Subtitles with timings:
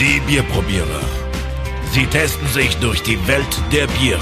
[0.00, 1.00] Die Bierprobierer.
[1.92, 4.20] Sie testen sich durch die Welt der Biere.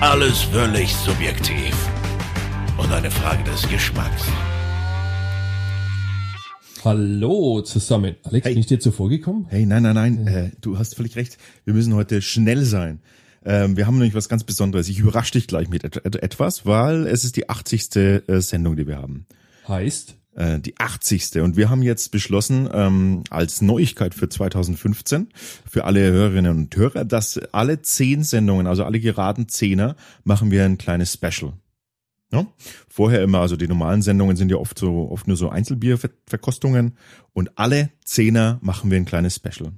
[0.00, 1.74] Alles völlig subjektiv.
[2.78, 4.24] Und eine Frage des Geschmacks.
[6.84, 8.16] Hallo zusammen.
[8.24, 8.52] Alex, Hey.
[8.54, 9.46] bin ich dir zuvor gekommen?
[9.48, 11.36] Hey, nein, nein, nein, äh, du hast völlig recht.
[11.64, 13.00] Wir müssen heute schnell sein.
[13.44, 14.88] Ähm, wir haben nämlich was ganz Besonderes.
[14.88, 17.96] Ich überrasche dich gleich mit et et etwas, weil es ist die 80.
[17.96, 19.26] Äh, Sendung, die wir haben.
[19.68, 21.40] Heißt, Äh, die 80.
[21.40, 25.28] Und wir haben jetzt beschlossen, ähm, als Neuigkeit für 2015,
[25.68, 30.66] für alle Hörerinnen und Hörer, dass alle zehn Sendungen, also alle geraden Zehner, machen wir
[30.66, 31.54] ein kleines Special.
[32.30, 32.46] Ja?
[32.86, 36.98] Vorher immer, also die normalen Sendungen sind ja oft so, oft nur so Einzelbierverkostungen
[37.32, 39.72] und alle Zehner machen wir ein kleines Special.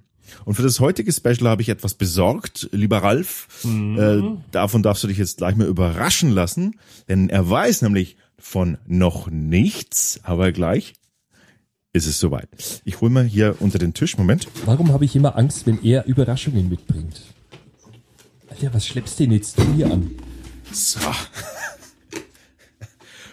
[0.44, 3.46] Und für das heutige Special habe ich etwas besorgt, lieber Ralf.
[3.64, 8.78] Äh, davon darfst du dich jetzt gleich mal überraschen lassen, denn er weiß nämlich von
[8.86, 10.94] noch nichts, aber gleich
[11.92, 12.48] ist es soweit.
[12.84, 14.46] Ich hole mal hier unter den Tisch, Moment.
[14.64, 17.22] warum habe ich immer Angst, wenn er Überraschungen mitbringt?
[18.48, 20.10] Alter, was schleppst du denn jetzt hier an?
[20.72, 21.00] So.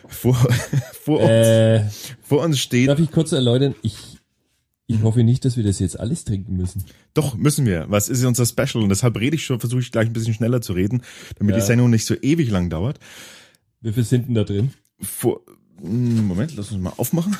[0.07, 0.33] Vor,
[1.03, 1.83] vor, uns, Äh,
[2.23, 3.75] vor uns steht, darf ich kurz erläutern?
[3.81, 4.17] Ich,
[4.87, 6.83] ich hoffe nicht, dass wir das jetzt alles trinken müssen.
[7.13, 10.07] doch müssen wir, was ist unser Special und deshalb rede ich schon, versuche ich gleich
[10.07, 11.01] ein bisschen schneller zu reden,
[11.37, 11.61] damit Ja.
[11.61, 12.99] die Sendung nicht so ewig lang dauert.
[13.81, 14.71] Wie viel sind denn da drin?
[15.01, 15.41] Vor,
[15.81, 17.35] Hm, Moment, lass uns mal aufmachen.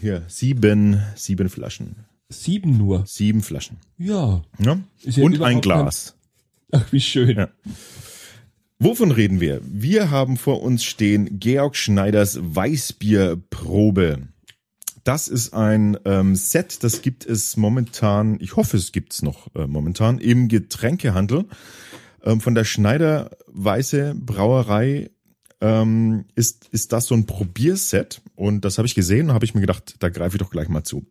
[0.00, 1.96] Hier, sieben, sieben Flaschen.
[2.28, 3.04] Sieben nur.
[3.06, 3.78] Sieben Flaschen.
[3.98, 4.42] Ja.
[4.58, 4.78] Ja?
[5.02, 6.16] Ja Und ein Glas.
[6.72, 7.36] Ach, wie schön.
[7.36, 7.48] Ja.
[8.78, 9.60] Wovon reden wir?
[9.64, 14.28] Wir haben vor uns stehen Georg Schneiders Weißbierprobe.
[15.04, 19.66] Das ist ein ähm, Set, das gibt es momentan, ich hoffe, es gibt's noch äh,
[19.66, 21.44] momentan, im Getränkehandel.
[22.24, 25.10] Ähm, von der Schneider Weiße Brauerei
[25.60, 28.20] ähm, ist, ist das so ein Probierset.
[28.34, 30.68] Und das habe ich gesehen und habe ich mir gedacht, da greife ich doch gleich
[30.68, 31.06] mal zu.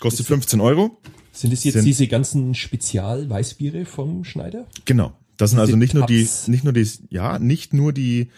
[0.00, 0.98] Kostet 15 Euro.
[1.32, 4.66] Sind es jetzt Sind- diese ganzen Spezial-Weißbiere vom Schneider?
[4.84, 5.12] Genau.
[5.36, 8.28] Das sind also nicht nur die, nicht nur die, ja, nicht nur die,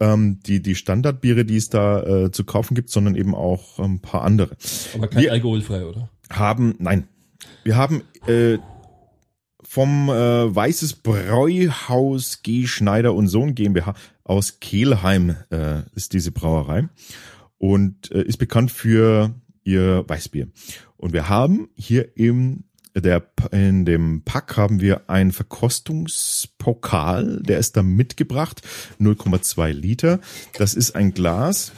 [0.00, 4.00] ähm, die, die Standardbiere, die es da äh, zu kaufen gibt, sondern eben auch ein
[4.00, 4.56] paar andere.
[4.94, 6.08] Aber kein Wir- alkoholfrei, oder?
[6.30, 7.08] Haben, nein,
[7.64, 8.58] wir haben äh,
[9.62, 12.66] vom äh, Weißes Bräuhaus G.
[12.66, 13.94] Schneider und Sohn GmbH
[14.26, 16.88] aus Kehlheim äh, ist diese Brauerei
[17.58, 20.48] und äh, ist bekannt für ihr Weißbier.
[20.96, 22.64] Und wir haben hier im
[22.94, 23.22] der
[23.52, 28.62] in dem Pack haben wir einen Verkostungspokal, der ist da mitgebracht,
[28.98, 30.20] 0,2 Liter.
[30.56, 31.72] Das ist ein Glas.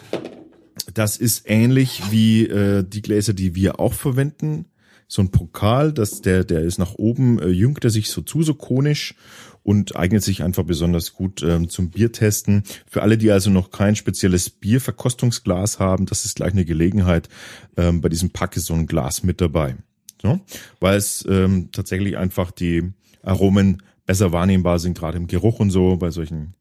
[0.95, 4.67] Das ist ähnlich wie äh, die Gläser, die wir auch verwenden.
[5.09, 8.45] So ein Pokal, das der der ist nach oben, äh, jüngt er sich so zu,
[8.45, 9.17] so konisch
[9.63, 12.63] und eignet sich einfach besonders gut ähm, zum Biertesten.
[12.87, 17.29] Für alle, die also noch kein spezielles Bierverkostungsglas haben, das ist gleich eine Gelegenheit.
[17.77, 19.77] Ähm, bei diesem Pack ist so ein Glas mit dabei.
[20.21, 20.41] So,
[20.81, 22.93] weil es ähm, tatsächlich einfach die
[23.23, 26.55] Aromen besser wahrnehmbar sind, gerade im Geruch und so bei solchen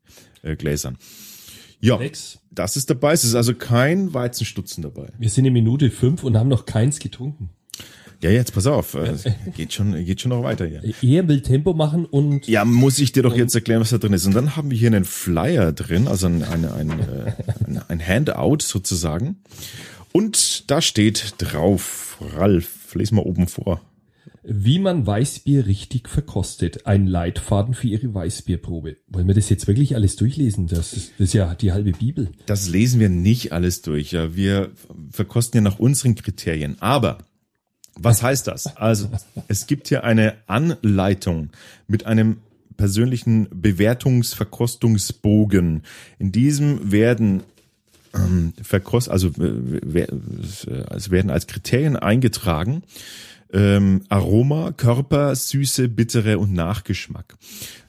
[0.43, 0.97] äh, Gläsern.
[1.79, 3.13] Ja, Alex, das ist dabei.
[3.13, 5.11] Es ist also kein Weizenstutzen dabei.
[5.17, 7.51] wir sind in Minute fünf und haben noch keins getrunken.
[8.21, 8.95] Ja, jetzt pass auf.
[8.95, 9.13] äh,
[9.55, 10.81] geht schon, geht schon noch weiter hier.
[11.01, 14.13] Er will Tempo machen und Ja, muss ich dir doch jetzt erklären, was da drin
[14.13, 14.25] ist.
[14.25, 17.33] Und dann haben wir hier einen Flyer drin, also ein, ein, ein, äh,
[17.65, 19.37] ein, ein Handout sozusagen.
[20.11, 23.81] Und da steht drauf, Ralf, les mal oben vor.
[24.43, 26.87] wie man Weißbier richtig verkostet.
[26.87, 28.95] Ein Leitfaden für Ihre Weißbierprobe.
[29.09, 30.67] Wollen wir das jetzt wirklich alles durchlesen?
[30.67, 32.29] Das ist, das ist ja die halbe Bibel.
[32.45, 34.13] Das lesen wir nicht alles durch.
[34.13, 34.71] Ja, wir
[35.11, 36.77] verkosten ja nach unseren Kriterien.
[36.79, 37.17] Aber
[37.99, 38.77] was heißt das?
[38.77, 39.09] Also,
[39.47, 41.51] es gibt hier eine Anleitung
[41.87, 42.37] mit einem
[42.75, 45.83] persönlichen Bewertungsverkostungsbogen.
[46.19, 47.43] In diesem werden
[48.13, 50.07] ähm, verkost, also äh,
[50.95, 52.83] es werden als Kriterien eingetragen
[53.53, 57.37] ähm, Aroma, Körper, Süße, Bittere und Nachgeschmack.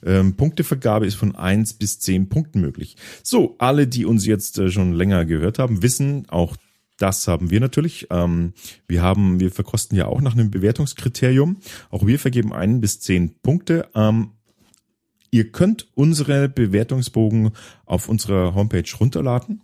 [0.05, 2.97] Ähm, Punktevergabe ist von eins bis zehn Punkten möglich.
[3.23, 6.57] So, alle, die uns jetzt äh, schon länger gehört haben, wissen, auch
[6.99, 8.07] das haben wir natürlich.
[8.11, 8.53] Ähm,
[8.87, 11.57] wir haben, wir verkosten ja auch nach einem Bewertungskriterium.
[11.91, 13.89] Auch wir vergeben ein bis zehn Punkte.
[13.95, 14.33] Ähm,
[15.31, 17.51] ihr könnt unsere Bewertungsbogen
[17.87, 19.63] auf unserer Homepage runterladen.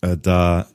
[0.00, 0.66] Äh, da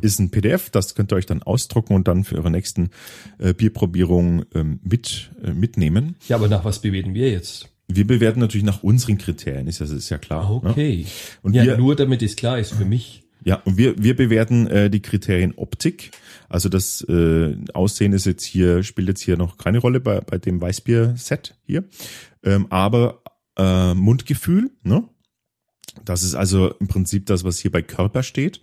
[0.00, 2.90] ist ein PDF, das könnt ihr euch dann ausdrucken und dann für eure nächsten
[3.38, 6.14] äh, Bierprobierungen ähm, mit, äh, mitnehmen.
[6.28, 7.68] Ja, aber nach was bewerten wir jetzt?
[7.88, 10.48] Wir bewerten natürlich nach unseren Kriterien, ist das ist ja klar.
[10.62, 10.70] Ne?
[10.70, 11.06] Okay.
[11.42, 13.22] Und ja, wir- nur damit es klar ist für mich.
[13.46, 16.10] Ja, und wir, wir bewerten äh, die Kriterien Optik.
[16.48, 20.38] Also das äh, Aussehen ist jetzt hier, spielt jetzt hier noch keine Rolle bei, bei
[20.38, 21.84] dem Weißbier-Set hier.
[22.42, 23.22] Ähm, aber
[23.56, 25.04] äh, Mundgefühl, ne?
[26.04, 28.62] Das ist also im Prinzip das, was hier bei Körper steht.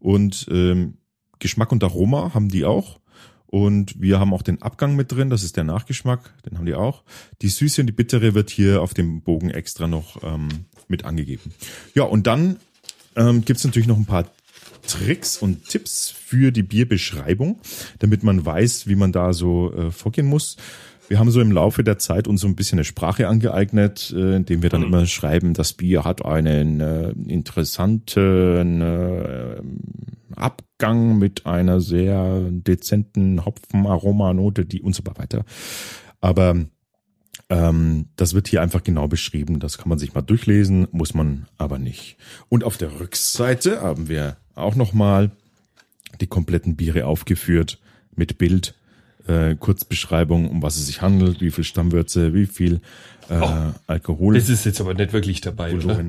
[0.00, 0.98] Und ähm,
[1.38, 2.98] Geschmack und Aroma haben die auch.
[3.46, 6.74] Und wir haben auch den Abgang mit drin, das ist der Nachgeschmack, den haben die
[6.74, 7.04] auch.
[7.40, 10.48] Die Süße und die Bittere wird hier auf dem Bogen extra noch ähm,
[10.88, 11.52] mit angegeben.
[11.94, 12.56] Ja, und dann
[13.16, 14.26] ähm, gibt es natürlich noch ein paar
[14.86, 17.58] Tricks und Tipps für die Bierbeschreibung,
[17.98, 20.56] damit man weiß, wie man da so äh, vorgehen muss.
[21.08, 24.36] Wir haben so im Laufe der Zeit uns so ein bisschen eine Sprache angeeignet, äh,
[24.36, 24.86] indem wir dann Mhm.
[24.86, 29.60] immer schreiben, das Bier hat einen äh, interessanten äh,
[30.34, 35.44] Abgang mit einer sehr dezenten Hopfenaromanote, die und so weiter.
[36.20, 36.56] Aber
[37.48, 39.60] ähm, das wird hier einfach genau beschrieben.
[39.60, 42.16] Das kann man sich mal durchlesen, muss man aber nicht.
[42.48, 45.30] Und auf der Rückseite haben wir auch nochmal
[46.20, 47.78] die kompletten Biere aufgeführt
[48.14, 48.74] mit Bild,
[49.26, 52.80] äh, Kurzbeschreibung, um was es sich handelt, wie viel Stammwürze, wie viel
[53.28, 54.34] äh, Alkohol.
[54.34, 56.04] Das ist jetzt aber nicht wirklich dabei, oder?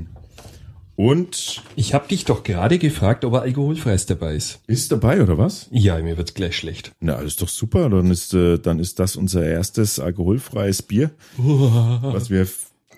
[0.96, 4.60] Und Ich habe dich doch gerade gefragt, ob er alkoholfreies dabei ist.
[4.68, 5.68] ist dabei oder was?
[5.72, 6.92] Ja, mir wird's gleich schlecht.
[7.00, 7.90] Na, das ist doch super.
[7.90, 12.48] Dann ist äh, dann ist das unser erstes alkoholfreies Bier, was wir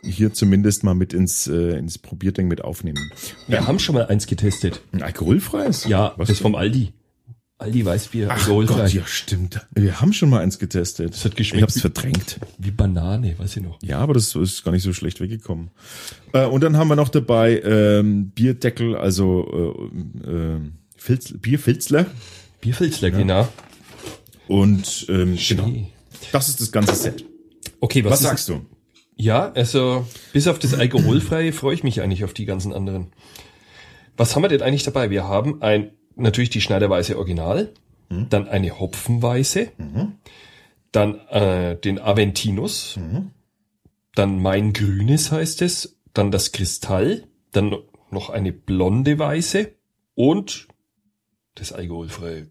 [0.03, 3.11] hier zumindest mal mit ins äh, ins Probierding mit aufnehmen.
[3.47, 4.81] Wir haben schon mal eins getestet.
[4.91, 5.85] Ein alkoholfreies?
[5.85, 6.93] Ja, was das vom Aldi.
[7.59, 8.83] Aldi Weißbier, Ach alkoholfrei.
[8.83, 9.65] Gott, ja stimmt.
[9.73, 11.13] Wir haben schon mal eins getestet.
[11.13, 12.39] Das hat geschmeckt Ich hab's verdrängt.
[12.59, 13.79] Wie Banane, weiß ich noch.
[13.81, 15.71] Ja, aber das ist gar nicht so schlecht weggekommen.
[16.33, 19.89] Äh, und dann haben wir noch dabei ähm, Bierdeckel, also
[20.23, 20.59] äh, äh,
[20.97, 22.05] Filz, Bierfilzler.
[22.61, 23.47] Bierfilzler, genau.
[24.47, 25.71] Und ähm, genau,
[26.31, 27.25] das ist das ganze Set.
[27.79, 28.65] Okay, was, Was ist, sagst du?
[29.15, 33.07] Ja, also bis auf das Alkoholfreie freue ich mich eigentlich auf die ganzen anderen.
[34.15, 35.09] Was haben wir denn eigentlich dabei?
[35.09, 37.73] Wir haben ein natürlich die Schneiderweiße Original,
[38.09, 39.71] dann eine Hopfenweiße,
[40.91, 42.97] dann äh, den Aventinus,
[44.15, 47.75] dann mein Grünes heißt es, dann das Kristall, dann
[48.09, 49.73] noch eine blonde Weiße
[50.15, 50.67] und
[51.55, 52.47] das Alkoholfreie.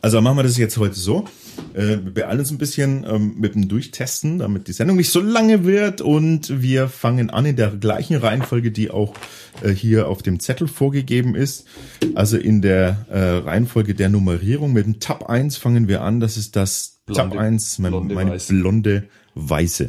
[0.00, 1.24] Also machen wir das jetzt heute so.
[1.74, 5.20] Äh, wir beeilen uns ein bisschen ähm, mit dem Durchtesten, damit die Sendung nicht so
[5.20, 6.00] lange wird.
[6.00, 9.14] Und wir fangen an in der gleichen Reihenfolge, die auch
[9.62, 11.66] äh, hier auf dem Zettel vorgegeben ist.
[12.14, 14.72] Also in der äh, Reihenfolge der Nummerierung.
[14.72, 16.20] Mit dem Tab 1 fangen wir an.
[16.20, 18.52] Das ist das Blonde- Tab 1, mein, blonde meine Weiße.
[18.54, 19.88] blonde Weiße.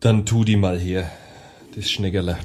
[0.00, 1.08] Dann tu die mal her,
[1.76, 2.36] das Schneckerle.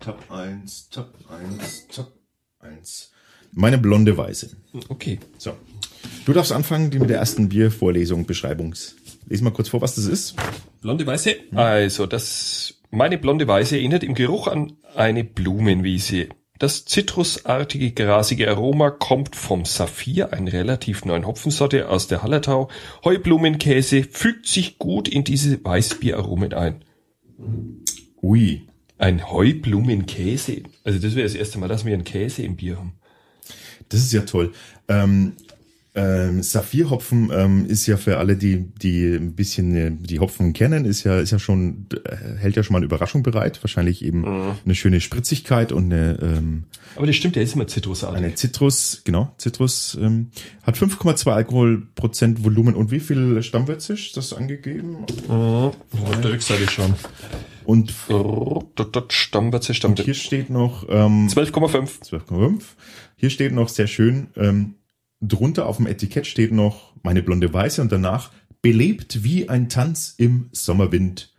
[0.00, 2.12] Tab 1, Tab 1, Tab
[2.60, 3.09] 1.
[3.52, 4.50] Meine blonde Weiße.
[4.88, 5.18] Okay.
[5.38, 5.52] So.
[6.24, 8.96] Du darfst anfangen die mit der ersten Biervorlesung, Beschreibungs.
[9.26, 10.34] Lies mal kurz vor, was das ist.
[10.80, 11.34] Blonde Weiße.
[11.54, 16.28] Also, das, meine blonde Weiße erinnert im Geruch an eine Blumenwiese.
[16.58, 22.68] Das zitrusartige, grasige Aroma kommt vom Saphir, eine relativ neuen Hopfensorte aus der Hallertau.
[23.02, 26.84] Heublumenkäse fügt sich gut in diese Weißbieraromen ein.
[28.22, 28.66] Ui.
[28.98, 30.64] Ein Heublumenkäse.
[30.84, 32.99] Also das wäre das erste Mal, dass wir einen Käse im Bier haben.
[33.90, 34.52] Das ist ja toll.
[34.88, 35.34] Ähm,
[35.92, 40.84] ähm, Saphirhopfen ähm, ist ja für alle, die die ein bisschen äh, die Hopfen kennen,
[40.84, 43.60] ist ja ist ja schon äh, hält ja schon mal eine Überraschung bereit.
[43.64, 44.24] Wahrscheinlich eben
[44.64, 46.64] eine schöne Spritzigkeit und eine ähm,
[46.94, 48.16] Aber das stimmt, der ist immer zitrusartig.
[48.16, 50.30] eine Zitrus, genau Zitrus ähm,
[50.62, 54.98] hat 5,2 Alkoholprozent Volumen und wie viel Stammwürze ist das angegeben?
[55.28, 55.74] Auf
[56.22, 56.94] der Rückseite schon.
[57.64, 60.14] Und dort, Stammwürze, hier Stammwürze.
[60.14, 62.08] steht noch ähm, 12,5.
[62.10, 62.60] 12,5.
[63.20, 64.76] Hier steht noch sehr schön, ähm,
[65.20, 68.30] drunter auf dem Etikett steht noch meine blonde Weiße und danach
[68.62, 71.30] belebt wie ein Tanz im Sommerwind,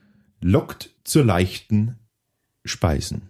[0.41, 1.95] lockt zur leichten
[2.63, 3.29] Speisen.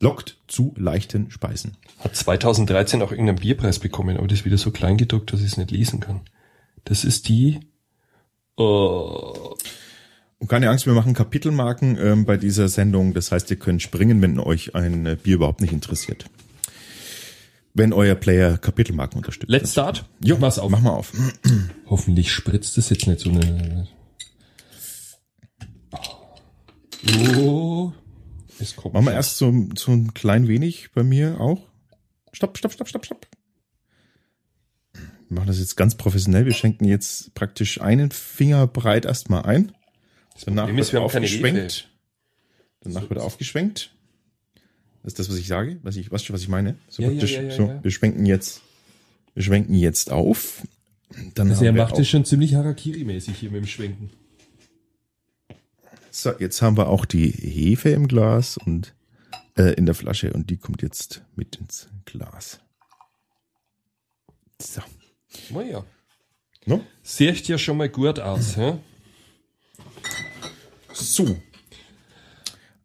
[0.00, 1.78] Lockt zu leichten Speisen.
[2.00, 5.46] Hat 2013 auch irgendeinen Bierpreis bekommen, aber das ist wieder so klein gedruckt, dass ich
[5.46, 6.20] es nicht lesen kann.
[6.84, 7.60] Das ist die.
[8.58, 13.14] Äh, Und keine Angst, wir machen Kapitelmarken ähm, bei dieser Sendung.
[13.14, 16.26] Das heißt, ihr könnt springen, wenn euch ein Bier überhaupt nicht interessiert.
[17.76, 19.50] Wenn euer Player Kapitelmarken unterstützt.
[19.50, 20.06] Let's start.
[20.20, 20.70] Jo, mach's auf.
[20.70, 21.12] Mach mal auf.
[21.86, 23.86] Hoffentlich spritzt das jetzt nicht so eine.
[27.36, 27.92] Oh.
[28.58, 28.94] Es kommt.
[28.94, 31.68] Machen wir erst so, so ein klein wenig bei mir auch.
[32.32, 33.26] Stopp, stopp, stopp, stopp, stopp.
[34.94, 36.46] Wir machen das jetzt ganz professionell.
[36.46, 39.72] Wir schenken jetzt praktisch einen Finger breit erstmal ein.
[40.46, 41.90] Danach wird aufgeschwenkt.
[42.80, 43.95] Danach wird aufgeschwenkt.
[45.06, 46.78] Das ist das, was ich sage, was ich, weißt du, was ich meine?
[46.88, 48.62] So Ja, praktisch, ja, ja, so, wir schwenken jetzt,
[49.34, 50.66] wir schwenken jetzt auf.
[51.36, 54.10] Dann Also er macht es schon ziemlich Harakiri-mäßig hier mit dem Schwenken.
[56.10, 58.96] so, jetzt haben wir auch die Hefe im Glas und
[59.56, 62.58] äh, in der Flasche und die kommt jetzt mit ins Glas.
[64.60, 64.80] So.
[65.54, 65.84] Oh ja.
[66.64, 66.84] No?
[67.04, 68.78] Sieht ja schon mal gut aus, hä?
[70.92, 71.40] So.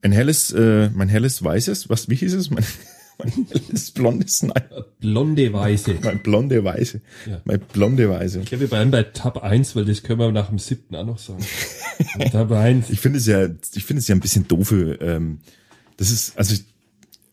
[0.02, 2.50] Ein helles, äh, mein helles weißes, was, wie hieß es?
[2.50, 2.66] Mein,
[3.24, 4.86] Mein helles blondes Sniper.
[5.00, 6.00] Blonde Weiße.
[6.04, 7.02] Mein blonde Weiße.
[7.30, 7.42] Ja.
[7.46, 8.40] Mein blonde Weiße.
[8.40, 11.20] Okay, wir bleiben bei Tab 1, weil das können wir nach dem siebten auch noch
[11.20, 11.46] sagen.
[12.32, 12.90] Tab 1.
[12.90, 15.40] Ich finde es ja, ich finde es ja ein bisschen doofe, ähm,
[15.98, 16.56] das ist, also,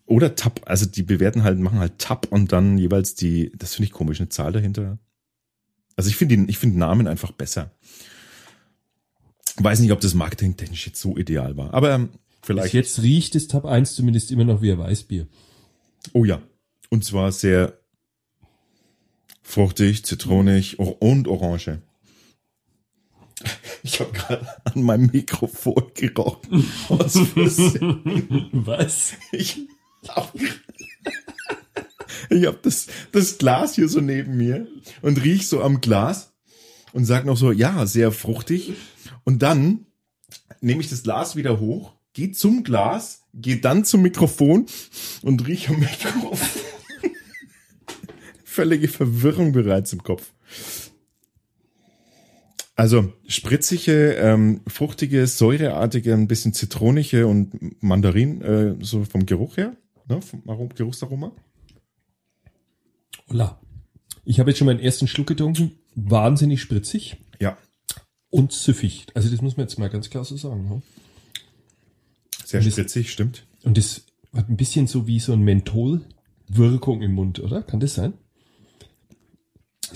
[0.04, 3.87] oder Tab, also die bewerten halt, machen halt Tab und dann jeweils die, das finde
[3.87, 4.98] ich komisch, eine Zahl dahinter.
[5.96, 7.70] Also ich finde den, ich finde Namen einfach besser.
[9.56, 12.08] Weiß nicht, ob das marketingtechnisch jetzt so ideal war, aber
[12.49, 12.75] ähm, Bis vielleicht.
[12.75, 15.26] jetzt riecht das Tab 1 zumindest immer noch wie ein Weißbier.
[16.12, 16.43] Oh ja.
[16.90, 17.78] Und zwar sehr
[19.43, 21.83] fruchtig, zitronig und orange.
[23.83, 26.64] Ich habe gerade an meinem Mikrofon gerochen.
[28.52, 29.12] Was?
[29.33, 29.69] Ich
[30.09, 30.35] hab,
[32.31, 34.67] ich hab das, das Glas hier so neben mir
[35.02, 36.33] und riech so am Glas
[36.93, 38.73] und sag noch so, ja, sehr fruchtig.
[39.25, 39.87] Und dann
[40.61, 44.67] nehme ich das Glas wieder hoch, gehe zum Glas, gehe dann zum Mikrofon
[45.23, 46.37] und riech am Mikrofon.
[48.45, 50.33] Völlige Verwirrung bereits im Kopf.
[52.75, 59.77] Also spritzige, ähm, fruchtige, säureartige, ein bisschen zitronige und Mandarin, äh, so vom Geruch her,
[60.09, 61.33] ne, vom Arom Geruchsaroma.
[63.29, 63.61] Hola.
[64.25, 65.73] Ich habe jetzt schon meinen ersten Schluck getrunken.
[65.95, 67.57] Wahnsinnig spritzig Ja,
[68.31, 69.07] und süffig.
[69.15, 70.69] Also das muss man jetzt mal ganz klar so sagen.
[70.69, 70.83] ne?
[72.49, 73.47] Sehr Das- spritzig, stimmt.
[73.62, 77.62] Und das hat ein bisschen so wie so ein Menthol-Wirkung im Mund, oder?
[77.62, 78.14] Kann das sein?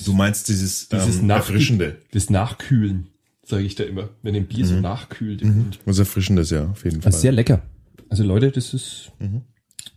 [0.04, 2.00] Du meinst dieses, Dieses ähm, Erfrischende.
[2.12, 3.08] Das Nachkühlen,
[3.42, 4.10] sage ich da immer.
[4.22, 5.78] Wenn ein Bier so nachkühlt im Mund.
[5.86, 7.08] Was Erfrischendes, ja, auf jeden Fall.
[7.12, 7.62] Also sehr lecker.
[8.08, 9.12] Also Leute, das ist,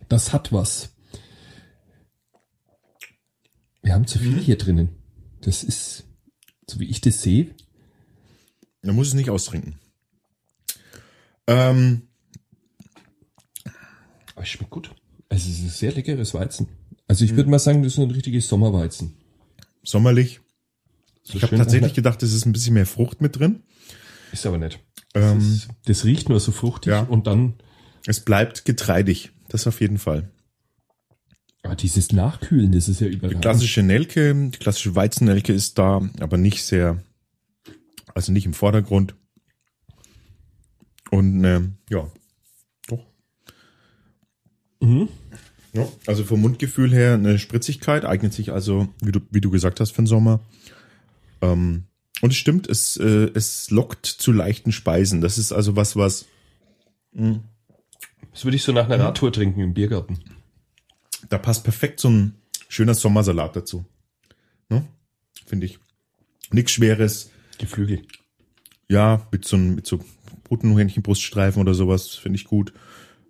[0.08, 0.94] das hat was.
[3.82, 4.90] Wir haben zu viel hier drinnen.
[5.42, 6.04] Das ist,
[6.68, 7.54] so wie ich das sehe,
[8.82, 9.78] Man muss es nicht austrinken.
[11.46, 12.05] Ähm,
[14.42, 14.90] es schmeckt gut.
[15.28, 16.68] Also es ist ein sehr leckeres Weizen.
[17.08, 19.14] Also ich würde mal sagen, das ist ein richtiges Sommerweizen.
[19.82, 20.40] sommerlich.
[21.22, 23.62] So Ich habe tatsächlich gedacht, es ist ein bisschen mehr Frucht mit drin.
[24.32, 24.78] Ist aber nicht.
[25.14, 27.00] Ähm, Das, ist, das riecht nur so fruchtig Ja.
[27.02, 27.54] und dann
[28.06, 29.30] es bleibt getreidig.
[29.48, 30.30] Das auf jeden Fall.
[31.62, 33.40] ah, dieses Nachkühlen, das ist ja Die überall.
[33.40, 37.02] klassische Nelke, die klassische Weizennelke ist da, aber nicht sehr,
[38.14, 39.14] also nicht im Vordergrund.
[41.10, 42.10] Und ähm, ja.
[44.80, 45.08] Mhm.
[45.72, 49.80] Ja, also vom Mundgefühl her eine Spritzigkeit eignet sich also, wie du, wie du gesagt
[49.80, 50.40] hast, für den Sommer.
[51.42, 51.84] Ähm,
[52.22, 55.20] und es stimmt, es, äh, es lockt zu leichten Speisen.
[55.20, 56.26] Das ist also was, was
[57.12, 60.18] Das würde ich so nach einer Radtour trinken im Biergarten.
[61.28, 62.34] da passt perfekt so ein
[62.68, 63.84] schöner Sommersalat dazu.
[64.68, 64.86] Ne?
[65.46, 65.78] Finde ich.
[66.50, 67.30] Nichts Schweres.
[67.58, 68.02] Geflügel.
[68.88, 70.00] Ja, mit so, mit so
[70.44, 72.72] Putenhähnchenbruststreifen oder sowas finde ich gut.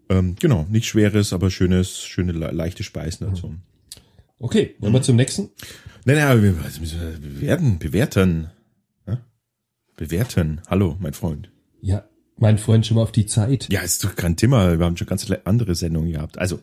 [0.08, 3.54] Ähm, genau, nichts Schweres, aber schönes, schöne le- leichte Speisen dazu.
[4.38, 5.48] Okay, wollen wir zum nächsten?
[6.04, 8.50] Nein, nein, wir müssen bewerten, bewerten.
[9.06, 9.18] Ja?
[9.96, 10.60] Bewerten.
[10.68, 11.50] Hallo, mein Freund.
[11.80, 12.04] Ja,
[12.36, 13.66] mein Freund, schon mal auf die Zeit.
[13.72, 14.78] Ja, ist doch kein Thema.
[14.78, 16.38] Wir haben schon ganz andere Sendungen gehabt.
[16.38, 16.60] Also,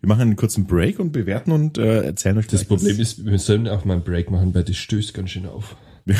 [0.00, 3.38] wir machen einen kurzen Break und bewerten und äh, erzählen euch Das Problem ist, wir
[3.38, 5.76] sollen auch mal einen Break machen, weil das stößt ganz schön auf.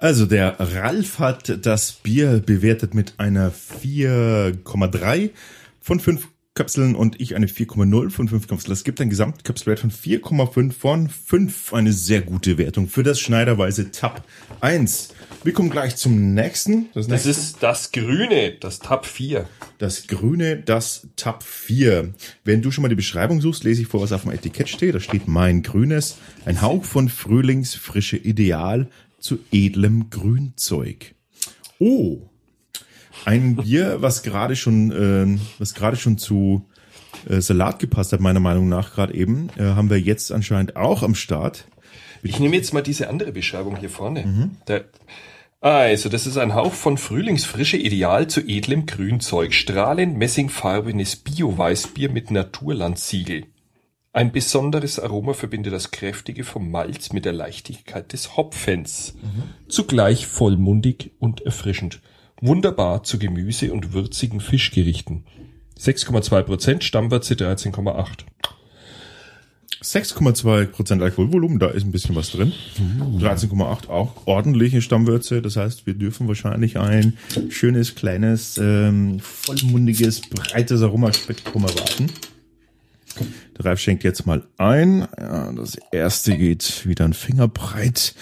[0.00, 5.28] Also der Ralf hat das Bier bewertet mit einer 4,3
[5.78, 8.70] von 5 Kapseln und ich eine 4,0 von 5 Kapseln.
[8.70, 11.74] Das gibt einen Gesamtkapselwert von 4,5 von 5.
[11.74, 14.24] Eine sehr gute Wertung für das Schneiderweise Tab
[14.62, 15.10] 1.
[15.44, 16.86] Wir kommen gleich zum nächsten.
[16.94, 19.46] Das, Das nächste, ist das Grüne, das Tab 4.
[19.76, 22.14] das Grüne, das Tab 4.
[22.44, 24.94] Wenn du schon mal die Beschreibung suchst, lese ich vor, was auf dem Etikett steht.
[24.94, 26.16] Da steht mein Grünes,
[26.46, 28.88] ein Hauch von Frühlingsfrische Ideal
[29.20, 31.14] zu edlem Grünzeug.
[31.78, 32.18] Oh,
[33.24, 36.66] ein Bier, was gerade schon, äh, was gerade schon zu
[37.28, 41.02] äh, Salat gepasst hat, meiner Meinung nach gerade eben, äh, haben wir jetzt anscheinend auch
[41.02, 41.66] am Start.
[42.22, 44.50] Ich nehme jetzt mal diese andere Beschreibung hier vorne.
[44.68, 44.84] Der,
[45.62, 49.52] also, das ist ein Hauch von Frühlingsfrische Ideal zu edlem Grünzeug.
[49.52, 53.44] Strahlend messingfarbenes Bio-Weißbier mit Naturlandsiegel.
[54.12, 59.14] Ein besonderes Aroma verbindet das Kräftige vom Malz mit der Leichtigkeit des Hopfens.
[59.68, 62.00] Zugleich vollmundig und erfrischend.
[62.40, 65.24] Wunderbar zu Gemüse und würzigen Fischgerichten.
[65.78, 68.24] 6,2 Prozent, Stammwürze 13,8.
[69.80, 72.52] 6,2% Alkoholvolumen, da ist ein bisschen was drin.
[73.18, 75.40] 13,8 auch ordentliche Stammwürze.
[75.40, 77.16] Das heißt, wir dürfen wahrscheinlich ein
[77.48, 82.08] schönes, kleines, ähm, vollmundiges, breites Aromaspektrum erwarten.
[83.58, 85.06] Der Ralf schenkt jetzt mal ein.
[85.18, 88.14] Ja, das erste geht wieder ein Fingerbreit,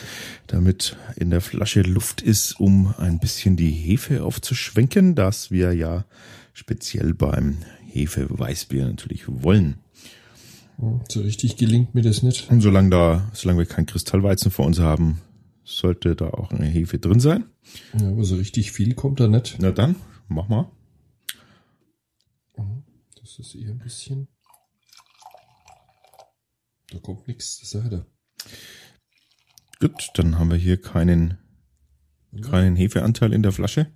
[0.47, 6.05] damit in der Flasche Luft ist, um ein bisschen die Hefe aufzuschwenken, dass wir ja
[6.53, 9.77] speziell beim Hefe-Weißbier natürlich wollen.
[11.09, 12.51] So richtig gelingt mir das nicht.
[12.51, 15.21] Und solange da, solange wir kein Kristallweizen vor uns haben,
[15.65, 17.45] sollte da auch eine Hefe drin sein.
[18.01, 19.57] Ja, aber so richtig viel kommt da nicht.
[19.61, 19.97] Na dann,
[20.29, 20.71] mach mal.
[23.21, 24.29] Das ist eher ein bisschen.
[26.91, 28.07] Da kommt nichts, das sagt er.
[29.81, 31.39] Gut, dann haben wir hier keinen,
[32.43, 33.93] keinen Hefeanteil in der Flasche.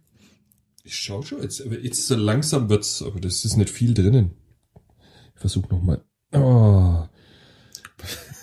[0.84, 4.32] Ich schau schon jetzt, aber jetzt so langsam wird's, aber das ist nicht viel drinnen.
[5.34, 6.04] Ich versuch noch mal.
[6.32, 7.06] Oh.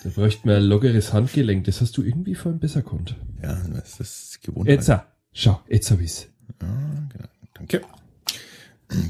[0.04, 1.66] Da bräuchte man ein lockeres Handgelenk.
[1.66, 3.16] Das hast du irgendwie vorhin besser konnt.
[3.42, 4.70] Ja, das ist gewohnt.
[4.70, 6.28] Jetzt, ah, schau, jetzt hab ich's.
[6.62, 7.30] Ja, genau.
[7.54, 7.82] Danke.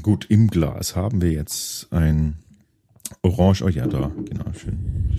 [0.02, 2.42] Gut, im Glas haben wir jetzt ein
[3.22, 5.10] Orange, oh ja, da, genau, schön.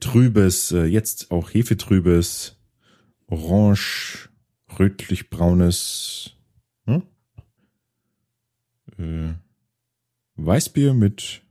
[0.00, 2.56] Trübes, äh, jetzt auch Hefetrübes,
[3.26, 4.30] Orange,
[4.78, 6.32] rötlich-braunes
[6.86, 7.02] hm?
[8.98, 9.34] äh,
[10.36, 11.42] Weißbier mit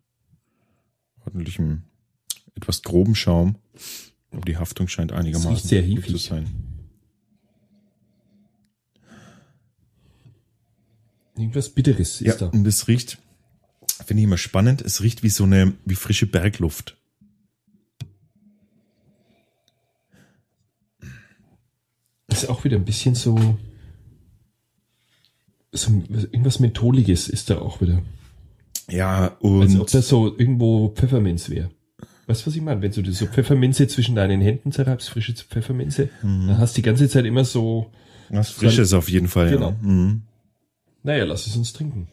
[1.26, 1.84] ordentlichem,
[2.56, 3.56] etwas groben Schaum.
[4.32, 6.48] Aber die Haftung scheint einigermaßen sehr gut zu sein.
[11.36, 12.48] Irgendwas Bitteres Ja, ist da.
[12.48, 13.18] und es riecht,
[14.06, 16.98] finde ich immer spannend, es riecht wie so eine, wie frische Bergluft.
[22.28, 23.58] Ist auch wieder ein bisschen so,
[25.72, 28.02] so irgendwas Mentholiges ist da auch wieder.
[28.90, 29.44] Ja, Als ob
[29.82, 31.70] und das so irgendwo Pfefferminz wäre.
[32.28, 32.82] Weißt du, was ich meine?
[32.82, 36.48] Wenn du so Pfefferminze zwischen deinen Händen zerreibst, frische Pfefferminze, Mhm.
[36.48, 37.92] dann hast du die ganze Zeit immer so,
[38.30, 39.70] was Frisches auf jeden Fall, Genau.
[39.72, 39.78] ja.
[39.82, 40.22] Mhm.
[41.04, 42.08] naja, lass es uns trinken.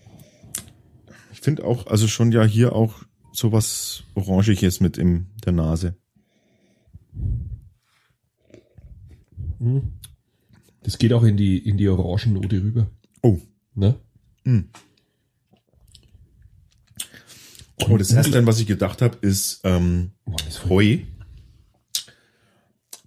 [1.38, 5.95] Ich finde auch, also schon ja hier auch sowas Orangiges mit in der Nase.
[10.83, 12.90] Das geht auch in die, in die Orangennote rüber.
[13.23, 13.38] Oh.
[13.76, 13.95] Ne?
[17.88, 20.11] Oh, das erste, an was ich gedacht habe, ist ähm,
[20.51, 20.98] voll- Heu.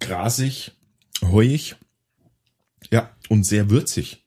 [0.00, 0.72] Grasig,
[1.20, 1.76] heuig.
[2.90, 4.21] Ja, und sehr würzig.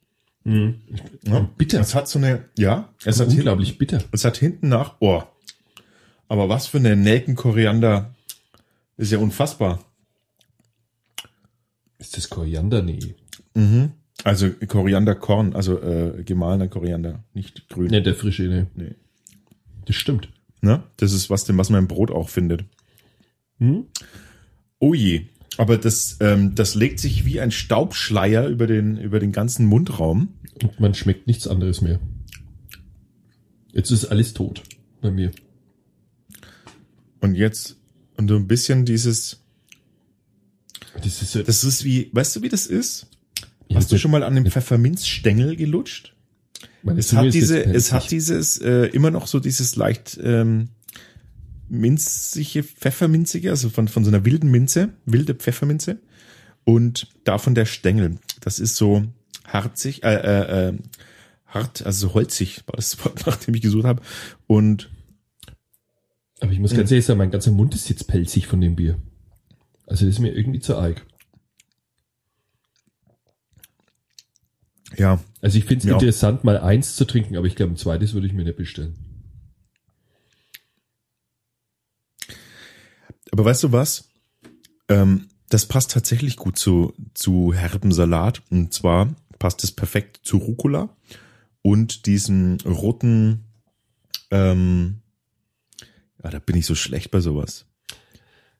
[0.46, 1.80] Ja, Bitter.
[1.80, 4.04] Es hat so eine, ja, es hat, hin, Unglaublich bitter.
[4.12, 5.24] es hat hinten nach, oh.
[6.28, 8.14] Aber was für eine Nelkenkoriander.
[8.98, 9.84] Ist ja unfassbar.
[11.98, 12.82] Ist das Koriander?
[12.82, 13.16] Nee.
[14.24, 17.90] Also Korianderkorn, also äh, gemahlener Koriander, nicht grün.
[17.92, 18.68] Ne, der frische, ne.
[18.76, 18.96] Nee.
[19.86, 20.30] Das stimmt.
[20.62, 20.84] Ne?
[20.98, 22.64] Das ist was, was man im Brot auch findet.
[24.80, 25.26] Oh je.
[25.58, 30.34] Aber das, ähm, das legt sich wie ein Staubschleier über den, über den ganzen Mundraum.
[30.62, 32.00] Und man schmeckt nichts anderes mehr.
[33.72, 34.64] Jetzt ist alles tot
[35.02, 35.32] bei mir.
[37.22, 37.78] Und jetzt,
[38.18, 39.42] und so ein bisschen dieses,
[41.02, 43.08] Das ist so, das ist wie, weißt du, wie das ist?
[43.68, 46.16] Ja, Hast du schon mal an dem Pfefferminzstängel gelutscht?
[46.84, 50.70] meine Es Zunge hat diese, es hat dieses, äh, immer noch so dieses leicht, ähm,
[51.68, 56.00] minzige, pfefferminzige, also von, von so einer wilden Minze, wilde Pfefferminze.
[56.64, 58.18] Und davon der Stängel.
[58.42, 59.04] Das ist so
[59.46, 60.74] harzig, äh, äh, äh,
[61.46, 64.02] hart, also so holzig, war das Wort, nach dem ich gesucht habe.
[64.48, 64.90] Und
[66.40, 68.98] Aber ich muss ganz ehrlich sagen, mein ganzer Mund ist jetzt pelzig von dem Bier.
[69.88, 71.06] Also das ist mir irgendwie zu arg.
[74.98, 75.94] ja, Also ich finde es Ja.
[75.94, 78.96] interessant, mal eins zu trinken, aber ich glaube, ein zweites würde ich mir nicht bestellen.
[83.36, 84.10] Aber weißt du was?
[84.88, 88.42] Ähm, das passt tatsächlich gut zu, zu herben Salat.
[88.50, 90.90] Und zwar passt es perfekt zu Rucola
[91.62, 93.44] und diesen roten,
[94.32, 95.02] ähm,
[96.24, 97.66] ja, da bin ich so schlecht bei sowas.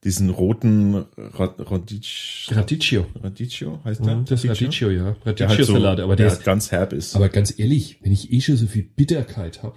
[0.04, 3.06] Diesen roten Ra- Radicchio, Radicchio.
[3.22, 4.16] Radicchio heißt der?
[4.16, 5.12] Mhm, Das ist Radicchio, ja.
[5.12, 7.16] Der halt so, Radicchio-Salat, aber der der ist, ganz herb ist.
[7.16, 9.74] aber ganz ehrlich, wenn ich eh schon so viel Bitterkeit habe,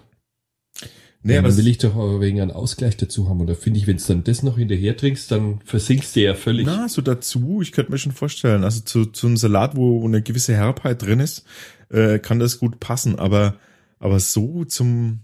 [1.23, 3.41] nee, dann aber will ich doch wegen einen Ausgleich dazu haben.
[3.41, 6.33] Und da finde ich, wenn du dann das noch hinterher trinkst, dann versinkst du ja
[6.33, 6.65] völlig.
[6.65, 10.21] Na, so dazu, ich könnte mir schon vorstellen, also zu, zu einem Salat, wo eine
[10.21, 11.43] gewisse Herbheit drin ist,
[11.89, 13.55] äh, kann das gut passen, aber,
[13.99, 15.19] aber so zum,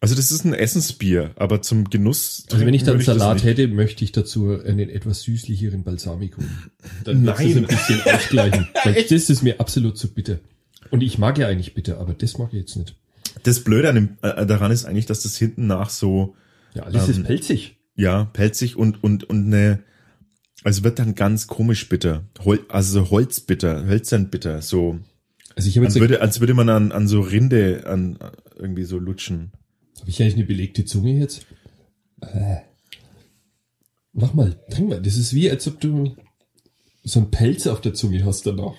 [0.00, 2.46] also das ist ein Essensbier, aber zum Genuss.
[2.52, 6.42] Also wenn ich dann Salat hätte, möchte ich dazu einen etwas süßlicheren Balsamico.
[7.04, 7.56] Dann wird's das Nein.
[7.56, 8.68] ein bisschen ausgleichen.
[8.84, 10.38] Weil das ist mir absolut zu bitter.
[10.90, 12.94] Und ich mag ja eigentlich bitter, aber das mag ich jetzt nicht.
[13.46, 16.34] Das Blöde an dem, äh, daran ist eigentlich, dass das hinten nach so,
[16.74, 17.76] Ja, alles Ähm, ist pelzig.
[17.94, 19.84] ja, pelzig und, und, und eine,
[20.64, 22.24] also wird dann ganz komisch bitter.
[22.44, 24.98] Hol, also so holzbitter, hölzern bitter, so.
[25.54, 28.18] Also ich habe Als jetzt würde, als würde man an, an so Rinde, an,
[28.56, 29.52] irgendwie so lutschen.
[30.00, 31.46] Habe ich eigentlich eine belegte Zunge jetzt?
[32.20, 32.56] Äh.
[34.12, 35.00] Mach mal, trink mal.
[35.00, 36.16] Das ist wie, als ob du
[37.04, 38.74] so einen Pelz auf der Zunge hast danach.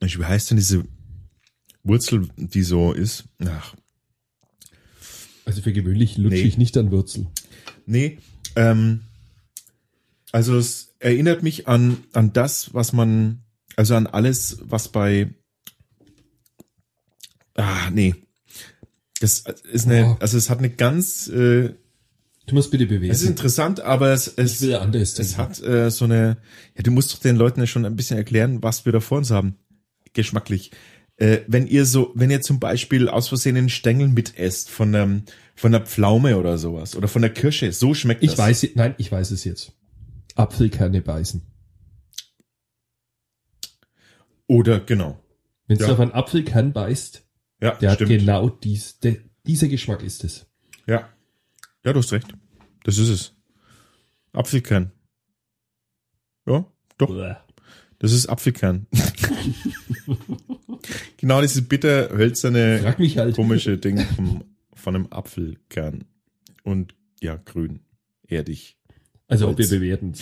[0.00, 0.84] Wie heißt denn diese,
[1.84, 3.24] Wurzel, die so ist.
[3.44, 3.74] Ach,
[5.44, 6.42] Also für gewöhnlich lutsche Nee.
[6.42, 7.26] ich nicht an Wurzel.
[7.86, 8.18] nee.
[8.54, 9.00] Ähm,
[10.30, 13.42] also es erinnert mich an, an das, was man,
[13.76, 15.34] also an alles, was bei,
[17.54, 18.14] ah, nee.
[19.20, 20.16] Das ist eine, Oh.
[20.20, 21.74] also es hat eine ganz, äh,
[22.46, 26.38] Du musst bitte es ist interessant, aber es, es, es hat äh, so eine,
[26.76, 29.18] ja, du musst doch den Leuten ja schon ein bisschen erklären, was wir da vor
[29.18, 29.54] uns haben.
[30.12, 30.72] Geschmacklich.
[31.16, 35.24] Äh, wenn ihr so, wenn ihr zum Beispiel aus Versehen einen Stängel mitesst von einem,
[35.54, 38.38] von einer Pflaume oder sowas oder von der Kirsche, so schmeckt Ich das.
[38.38, 39.72] weiß, nein, ich weiß es jetzt.
[40.34, 41.42] Apfelkerne beißen.
[44.46, 45.22] Oder genau.
[45.66, 45.92] Wenn du Ja.
[45.92, 47.22] auf einen Apfelkern beißt,
[47.60, 48.10] Ja, der stimmt.
[48.10, 50.46] hat genau dies, der, dieser Geschmack ist es.
[50.86, 51.08] Ja.
[51.84, 52.34] Ja, du hast recht.
[52.84, 53.34] Das ist es.
[54.32, 54.92] Apfelkern.
[56.46, 56.66] Ja,
[56.98, 57.14] doch.
[57.98, 58.86] Das ist Apfelkern.
[61.22, 63.34] genau dieses bitter hölzerne Frag mich halt.
[63.34, 66.04] komische Ding vom, von einem Apfelkern.
[66.62, 67.80] Und ja, grün.
[68.28, 68.76] Erdig.
[69.28, 70.12] Also ob wir bewerten.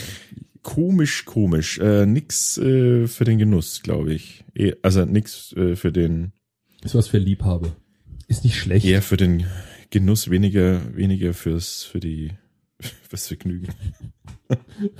[0.62, 1.78] Komisch, komisch.
[1.78, 4.44] Äh, nix äh, für den Genuss, glaube ich.
[4.54, 6.32] Eh- Also nix äh, für den,
[6.84, 7.74] Ist was für Liebhaber.
[8.28, 8.84] Ist nicht schlecht.
[8.86, 9.46] eher für den
[9.90, 12.30] Genuss, weniger, weniger fürs, für die,
[13.08, 13.68] fürs Vergnügen.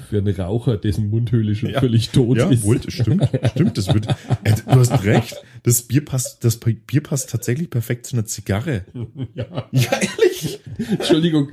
[0.09, 1.81] Für einen Raucher, dessen Mundhöhle schon Ja.
[1.81, 2.63] völlig tot Ja, ist.
[2.63, 3.29] wohl, das stimmt.
[3.51, 4.07] Stimmt, das wird,
[4.45, 5.37] äh, du hast recht.
[5.63, 8.85] Das Bier passt, das Bier passt tatsächlich perfekt zu einer Zigarre.
[9.35, 9.69] Ja.
[9.73, 10.61] Ja, ehrlich?
[10.91, 11.49] Entschuldigung.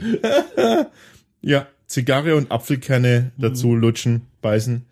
[1.42, 4.84] Ja, Zigarre und Apfelkerne dazu lutschen, beißen.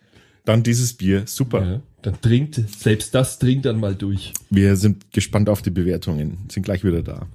[0.45, 1.23] Dann dieses Bier.
[1.25, 1.65] Super.
[1.65, 4.31] Ja, dann trinkt, selbst das trinkt dann mal durch.
[4.51, 6.37] Wir sind gespannt auf die Bewertungen.
[6.49, 7.27] Sind gleich wieder da.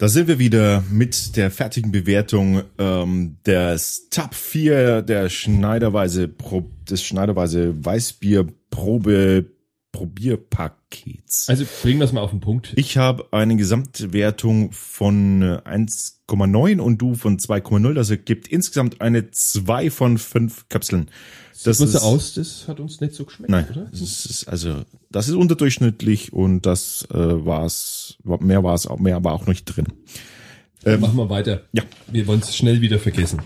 [0.00, 6.70] Da sind wir wieder mit der fertigen Bewertung ähm, des Top 4 der Schneiderweise Pro,
[6.88, 9.44] des Schneiderweise Weißbier Probe
[9.92, 11.48] Probierpakets.
[11.48, 12.72] Also bringen wir es mal auf den Punkt.
[12.76, 17.94] Ich habe eine Gesamtwertung von äh, 1,9 und du von 2,0.
[17.94, 21.10] Das ergibt insgesamt eine 2 von 5 Kapseln.
[21.64, 23.88] Das Sieht ist, so aus, das hat uns nicht so geschmeckt, Nein, oder?
[23.90, 28.16] das ist also das ist unterdurchschnittlich und das äh, war's.
[28.24, 29.86] Mehr war es auch mehr war auch nicht drin.
[30.86, 31.62] Ähm, Machen wir weiter.
[31.72, 31.82] Ja.
[32.06, 33.42] Wir wollen es schnell wieder vergessen.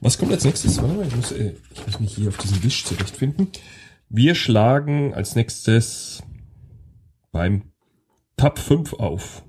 [0.00, 0.82] Was kommt als nächstes?
[0.82, 3.48] Warte mal, ich muss, äh, ich muss mich hier auf diesen Wisch zurechtfinden.
[4.08, 6.22] Wir schlagen als nächstes
[7.32, 7.62] beim
[8.36, 9.42] Tab 5 auf.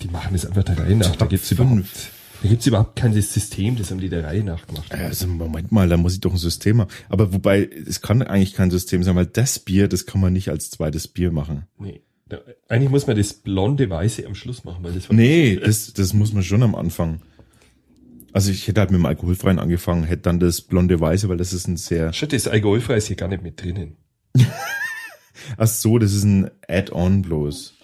[0.00, 1.14] Die machen es einfach der Reihe nach.
[1.16, 1.60] Da gibt's 5.
[1.60, 2.10] überhaupt,
[2.42, 4.90] da gibt's überhaupt kein System, das haben die der Reihe nach gemacht.
[4.92, 6.90] Also Moment mal, da muss ich doch ein System haben.
[7.08, 10.48] Aber wobei es kann eigentlich kein System sein, weil das Bier, das kann man nicht
[10.48, 11.66] als zweites Bier machen.
[11.78, 12.02] Nee.
[12.68, 16.32] Eigentlich muss man das blonde Weiße am Schluss machen, weil das Nee, das das muss
[16.32, 17.20] man schon am Anfang.
[18.32, 21.52] Also ich hätte halt mit dem alkoholfreien angefangen, hätte dann das blonde Weiße, weil das
[21.52, 23.96] ist ein sehr Shit, das Alkoholfrei ist hier gar nicht mit drinnen.
[25.56, 27.74] Ach so, das ist ein Add-on bloß.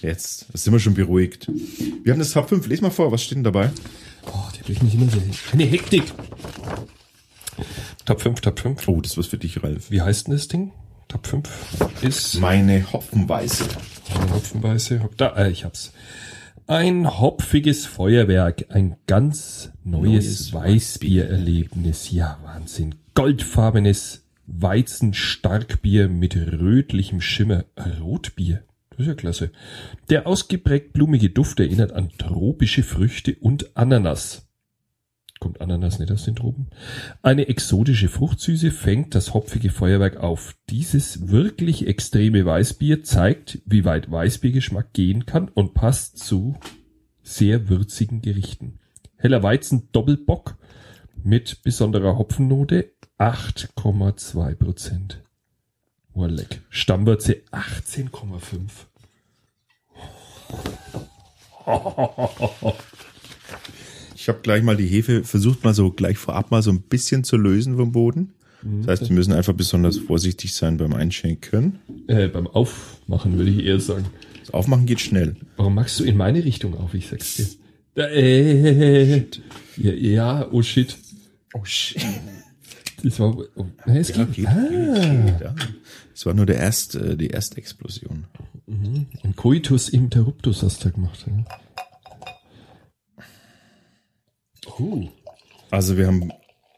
[0.00, 1.48] Jetzt, das sind wir schon beruhigt.
[2.02, 2.66] Wir haben das Top 5.
[2.66, 3.70] Les mal vor, was steht denn dabei?
[4.26, 5.18] Oh, die bringt mich immer so
[5.52, 6.04] eine Hektik.
[8.04, 8.88] Top 5, Top 5.
[8.88, 9.90] Oh, das ist was für dich, Ralf.
[9.90, 10.72] Wie heißt denn das Ding?
[11.08, 11.48] Top 5
[12.02, 13.64] ist Meine Hopfenweiße.
[14.14, 15.02] eine Hopfenweiße.
[15.02, 15.92] Hop- Da, äh, ich hab's.
[16.70, 22.10] Ein hopfiges Feuerwerk, ein ganz neues, Neues Weißbiererlebnis.
[22.10, 22.96] Ja, Wahnsinn.
[23.14, 27.64] Goldfarbenes Weizenstarkbier mit rötlichem Schimmer.
[28.02, 28.64] Rotbier.
[28.90, 29.50] Das ist ja klasse.
[30.10, 34.46] Der ausgeprägt blumige Duft erinnert an tropische Früchte und Ananas.
[35.40, 36.68] Kommt Ananas nicht aus den Tropen?
[37.22, 40.54] Eine exotische Fruchtsüße fängt das hopfige Feuerwerk auf.
[40.68, 46.56] Dieses wirklich extreme Weißbier zeigt, wie weit Weißbiergeschmack gehen kann und passt zu
[47.22, 48.80] sehr würzigen Gerichten.
[49.16, 50.56] Heller Weizen Doppelbock
[51.22, 55.22] mit besonderer Hopfennote 8,2 Prozent.
[56.14, 56.62] Oh, leck.
[56.68, 58.70] Stammwürze 18,5.
[64.28, 67.24] Ich habe gleich mal die Hefe versucht mal so gleich vorab mal so ein bisschen
[67.24, 68.34] zu lösen vom Boden.
[68.82, 71.78] Das heißt, wir müssen einfach besonders vorsichtig sein beim Einschenken.
[72.08, 74.04] Äh, beim Aufmachen würde ich eher sagen.
[74.40, 75.36] Das Aufmachen geht schnell.
[75.56, 76.92] Warum machst du in meine Richtung auf?
[76.92, 77.46] Ich sag's dir.
[77.94, 79.16] Da, äh,
[79.78, 80.98] ja, ja, oh shit.
[81.54, 82.04] Oh shit.
[83.02, 84.34] Das war, oh, nein, es Ja, geht.
[84.34, 85.54] geht, ah, geht, ja.
[86.12, 88.26] Das war nur der erste, die erste Explosion.
[88.66, 91.24] ein Coitus interruptus hast du gemacht.
[91.26, 91.44] Ja.
[94.78, 95.08] Oh,
[95.70, 96.30] Also wir haben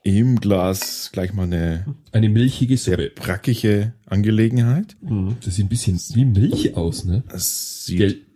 [0.02, 3.12] im Glas gleich mal eine eine milchige sehr Suppe.
[3.14, 4.96] brackige Angelegenheit.
[5.02, 5.36] Mhm.
[5.44, 7.22] Das sieht ein bisschen wie Milch aus, ne?
[7.28, 8.26] Das sieht?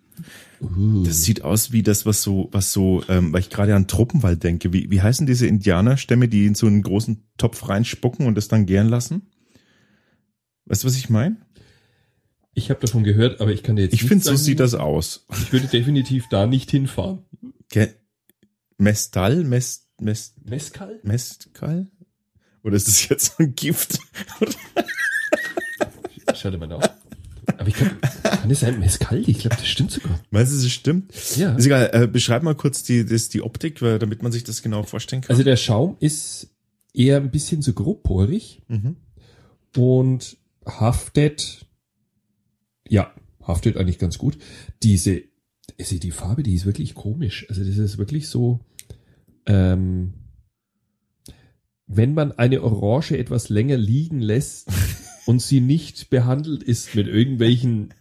[0.60, 3.88] Uh, das sieht aus wie das, was so, was so, ähm, weil ich gerade an
[3.88, 4.72] Truppenwald denke.
[4.72, 8.64] Wie, wie heißen diese Indianerstämme, die in so einen großen Topf reinspucken und das dann
[8.66, 9.22] gären lassen?
[10.66, 11.36] Weißt du, was ich meine?
[12.54, 15.26] Ich habe davon gehört, aber ich kann dir jetzt Ich finde, so sieht das aus.
[15.32, 17.24] Ich würde definitiv da nicht hinfahren.
[17.68, 17.88] Ge
[18.78, 19.44] Mestal?
[19.44, 21.00] Mest, Mest, Mescal?
[21.02, 21.86] Mestkal?
[22.62, 23.98] Oder ist das jetzt so ein Gift?
[26.34, 26.88] Schau dir mal nach.
[27.58, 29.22] Aber ich glaube, kann das sein Mescal?
[29.28, 30.18] Ich glaube, das stimmt sogar.
[30.30, 31.12] Meinst du, das stimmt?
[31.36, 31.54] Ja.
[31.54, 34.62] Ist egal, äh, beschreib mal kurz die, das, die Optik, weil, damit man sich das
[34.62, 35.30] genau vorstellen kann.
[35.30, 36.48] Also der Schaum ist
[36.94, 38.96] eher ein bisschen so grobporig Mhm.
[39.76, 41.66] und haftet,
[42.88, 43.12] ja,
[43.46, 44.38] haftet eigentlich ganz gut.
[44.82, 45.22] Diese,
[45.78, 47.46] also die Farbe, die ist wirklich komisch.
[47.48, 48.60] Also das ist wirklich so,
[49.46, 50.14] ähm,
[51.86, 54.68] wenn man eine Orange etwas länger liegen lässt
[55.26, 57.94] und sie nicht behandelt ist mit irgendwelchen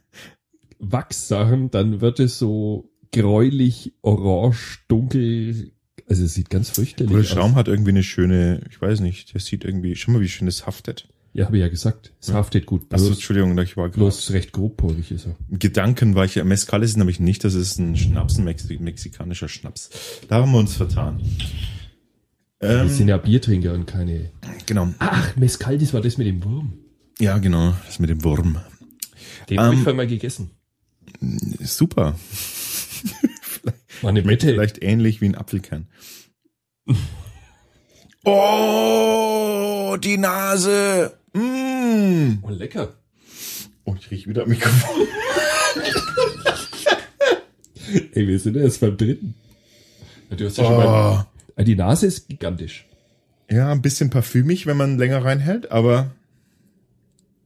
[0.79, 5.71] Wachssachen, dann wird es so gräulich, orange, dunkel.
[6.07, 7.29] Also es sieht ganz fürchterlich Oder aus.
[7.29, 10.47] Schaum hat irgendwie eine schöne, ich weiß nicht, das sieht irgendwie, schau mal, wie schön
[10.47, 11.07] das haftet.
[11.35, 12.13] Ja, habe ich ja gesagt.
[12.21, 12.83] Es haftet gut.
[12.93, 13.97] Achso, Bloß, Entschuldigung, ich war gerade.
[13.99, 15.35] bloß recht grobporig ist er.
[15.49, 19.47] Gedanken war ich ja, Mezcal ist nämlich nicht, das ist ein Schnaps, ein Mexi mexikanischer
[19.47, 19.89] Schnaps.
[20.27, 21.19] Da haben wir uns vertan.
[22.59, 24.31] Wir Ähm, sind ja Biertrinker und keine.
[24.67, 24.93] genau.
[24.99, 26.73] Ach, Mescal, das war das mit dem Wurm.
[27.19, 28.59] Ja, genau, das mit dem Wurm.
[29.49, 30.51] Den habe ich Ähm, mal gegessen.
[31.61, 32.15] Super.
[34.01, 34.53] War eine Schmeckt Wette.
[34.53, 35.87] vielleicht ähnlich wie ein Apfelkern.
[38.25, 41.17] Oh, die Nase.
[41.33, 42.39] Mm.
[42.41, 42.93] Oh, lecker.
[43.85, 45.07] Oh, ich rieche wieder am Mikrofon.
[48.13, 49.35] Ey, wir sind ja erst beim dritten.
[50.29, 51.25] Ja, Du hast ja schon mal, Oh.
[51.55, 52.87] Ah, die Nase ist gigantisch.
[53.49, 56.11] Ja, ein bisschen parfümig, wenn man länger reinhält, aber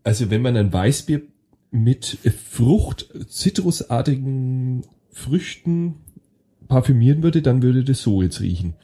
[0.04, 1.22] Also wenn man ein Weißbier
[1.72, 2.18] mit
[2.50, 5.96] Frucht, zitrusartigen Früchten
[6.70, 8.76] parfümieren würde, dann würde das so jetzt riechen.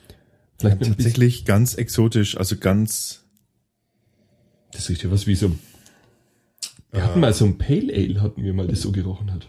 [0.60, 3.23] Vielleicht bisschen, tatsächlich ganz exotisch, also ganz.
[4.74, 5.52] Das riecht ja was wie so
[6.92, 9.48] wir hatten mal so ein Pale Ale, hatten wir mal, das so gerochen hat.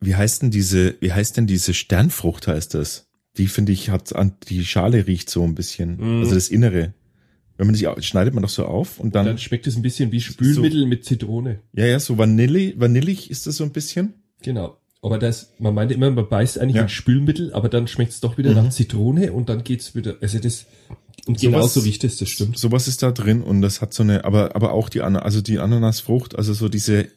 [0.00, 3.08] Wie heißt denn diese, wie heißt denn diese Sternfrucht heißt das?
[3.36, 5.96] Die finde ich hat an, die Schale riecht so ein bisschen.
[5.98, 6.20] Mm.
[6.22, 6.94] Also das Innere.
[7.58, 10.12] Wenn man au- schneidet man doch so auf und dann, Dann schmeckt es ein bisschen
[10.12, 11.60] wie Spülmittel mit Zitrone.
[11.74, 14.14] ja, ja, so Vanille, vanillig ist das so ein bisschen.
[14.42, 14.78] Genau.
[15.02, 16.82] Aber das, man meinte immer, man beißt eigentlich Ja.
[16.82, 20.16] in Spülmittel, aber dann schmeckt es doch wieder nach Zitrone und dann geht's wieder.
[20.20, 20.66] Also das
[21.26, 22.58] und Sowas- genauso riecht es, das stimmt.
[22.58, 25.40] Sowas ist da drin und das hat so eine, aber, aber auch die, Ana- also
[25.40, 27.08] die Ananasfrucht, also so diese,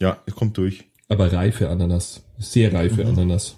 [0.00, 0.84] ja, kommt durch.
[1.08, 2.22] Aber reife Ananas.
[2.38, 3.56] Sehr reife Ananas.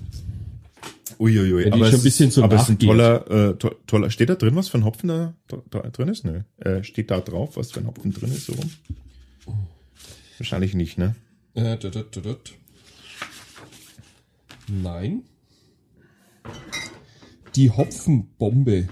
[1.21, 1.65] Uiuiui.
[1.67, 3.71] Wenn die aber schon ein bisschen ist, so aber es ist ein toller, äh, to
[3.87, 5.35] toller, steht da drin, was für ein Hopfen da,
[5.71, 6.25] da, drin ist?
[6.25, 6.41] Nö.
[6.59, 8.71] Äh, steht da drauf, was für ein Hopfen drin ist, so rum?
[10.39, 11.15] Wahrscheinlich nicht, ne?
[11.55, 12.53] Äh, dut, dut, dut.
[14.67, 15.23] Nein.
[17.55, 18.89] Die Hopfenbombe.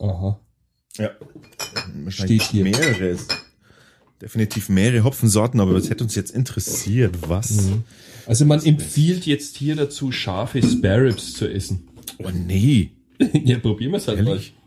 [0.00, 0.40] Aha.
[0.96, 1.10] Ja.
[2.08, 2.64] Steht hier.
[2.64, 3.08] Mehrere.
[3.08, 3.32] ist-
[4.22, 7.58] Definitiv mehrere Hopfensorten, aber das hätte uns jetzt interessiert, was?
[8.26, 11.88] Also man empfiehlt jetzt hier dazu, scharfe Spare Ribs zu essen.
[12.18, 12.92] Oh nee.
[13.32, 14.54] ja, probieren wir es halt Ehrlich?
[14.54, 14.62] mal.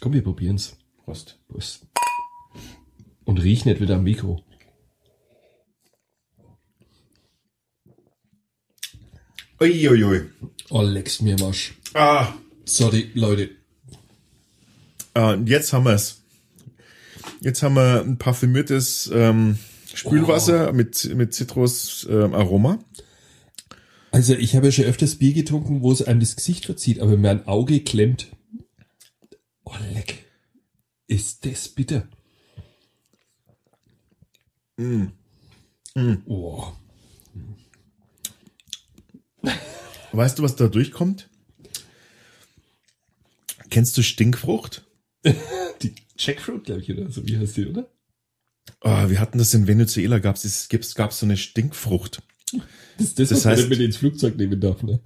[0.00, 0.76] Komm, wir probieren's.
[1.04, 1.38] Prost.
[1.48, 1.86] Prost.
[3.24, 4.44] Und riech nicht wieder am Mikro.
[9.60, 10.22] Uiuiui.
[10.70, 11.74] Oh, leckst mir Marsch.
[11.94, 12.32] Ah.
[12.64, 13.50] Sorry, Leute.
[15.14, 16.18] Und jetzt haben wir's.
[17.40, 19.58] Jetzt haben wir ein parfümiertes ähm,
[19.94, 22.78] Spülwasser mit, mit Zitrus-Aroma.
[24.10, 27.16] Also ich habe ja schon öfters Bier getrunken, wo es einem das Gesicht verzieht, aber
[27.16, 28.28] mir ein Auge klemmt.
[29.64, 30.24] Oh, leck.
[31.06, 32.08] Ist das bitter.
[36.26, 36.72] Oh.
[40.12, 41.28] weißt du, was da durchkommt?
[43.70, 44.84] Kennst du Stinkfrucht?
[45.24, 47.26] Die Jackfruit, glaube ich, oder so.
[47.26, 47.88] Wie heißt die, oder?
[48.80, 52.22] Ah, wir hatten das in Venezuela, gab's es gab's so eine Stinkfrucht.
[52.98, 55.00] Das ist das, Das was man heißt- mit ins Flugzeug nehmen darf, ne?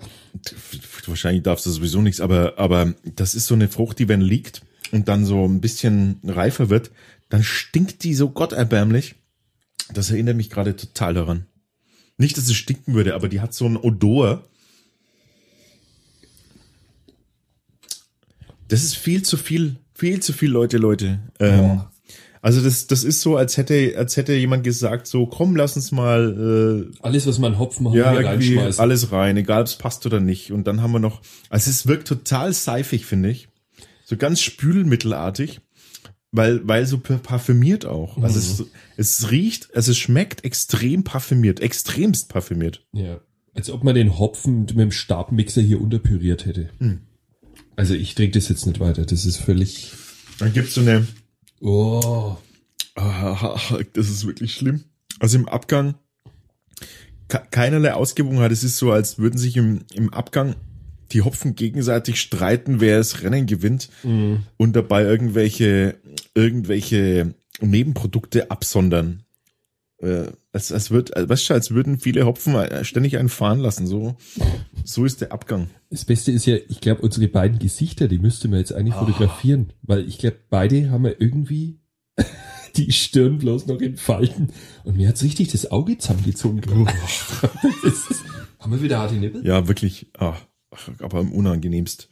[1.06, 4.62] Wahrscheinlich darfst du sowieso nichts, aber, aber das ist so eine Frucht, die wenn liegt
[4.90, 6.90] und dann so ein bisschen reifer wird,
[7.28, 9.14] dann stinkt die so gotterbärmlich.
[9.92, 11.46] Das erinnert mich gerade total daran.
[12.18, 14.48] Nicht, dass es stinken würde, aber die hat so einen Odor.
[18.68, 21.18] Das ist viel zu viel, viel zu viel, Leute, Leute.
[21.40, 21.92] Ähm, Boah.
[22.42, 25.90] also das, das ist so, als hätte, als hätte jemand gesagt, so komm, lass uns
[25.92, 30.04] mal äh, Alles, was man Hopfen ja, hier irgendwie alles rein, egal ob es passt
[30.06, 30.52] oder nicht.
[30.52, 33.48] Und dann haben wir noch, also es wirkt total seifig, finde ich.
[34.04, 35.60] So ganz spülmittelartig,
[36.30, 38.18] weil, weil so pa- parfümiert auch.
[38.22, 38.64] Also es,
[38.96, 42.86] es riecht, also es schmeckt extrem parfümiert, extremst parfümiert.
[42.92, 43.20] Ja.
[43.54, 46.68] Als ob man den Hopfen mit dem Stabmixer hier unterpüriert hätte.
[46.78, 47.00] Hm.
[47.76, 49.04] Also ich trinke das jetzt nicht weiter.
[49.04, 49.92] Das ist völlig.
[50.38, 51.06] Dann gibt's so eine,
[51.60, 52.36] Oh.
[52.96, 54.84] Das ist wirklich schlimm.
[55.20, 55.94] Also im Abgang
[57.28, 58.52] ke- keinerlei Ausgebung hat.
[58.52, 60.56] Es ist so, als würden sich im, im Abgang
[61.12, 63.90] die Hopfen gegenseitig streiten, wer das Rennen gewinnt
[64.56, 65.98] und dabei irgendwelche,
[66.34, 69.22] irgendwelche Nebenprodukte absondern.
[69.98, 73.60] Äh, als, als wird, als, weißt du, als würden viele Hopfen äh, ständig einen fahren
[73.60, 73.86] lassen.
[73.86, 74.16] So,
[74.84, 75.70] so ist der Abgang.
[75.90, 79.72] Das Beste ist ja, ich glaube, unsere beiden Gesichter, die müsste man jetzt eigentlich fotografieren,
[79.82, 81.80] weil ich glaube, beide haben ja irgendwie
[82.76, 84.48] die Stirn bloß noch in Falten
[84.84, 86.60] und mir hat's richtig das Auge zusammengezogen.
[87.82, 88.24] ist,
[88.58, 89.46] haben wir wieder harte Nippel?
[89.46, 90.08] Ja, wirklich.
[90.18, 90.36] Ah,
[91.00, 92.08] aber am unangenehmst.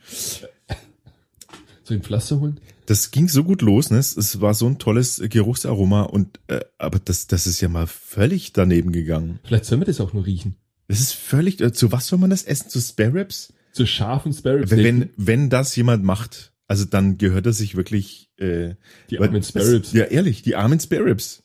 [1.82, 2.60] So ein Pflaster holen?
[2.86, 3.98] Das ging so gut los, ne?
[3.98, 7.86] Es- Es war so ein tolles Geruchsaroma und äh, aber das das ist ja mal
[7.86, 9.38] völlig daneben gegangen.
[9.44, 10.56] Vielleicht sollen wir das auch nur riechen.
[10.88, 12.68] Das ist völlig äh, zu was soll man das essen?
[12.68, 13.52] Zu Spare Ribs?
[13.72, 14.70] So scharfen Sparrows.
[14.70, 18.74] Wenn wenn, wenn das jemand macht, also dann gehört er sich wirklich äh,
[19.10, 19.92] Die armen Spare Ribs.
[19.92, 21.42] Ja, ehrlich, die armen Spare Ribs.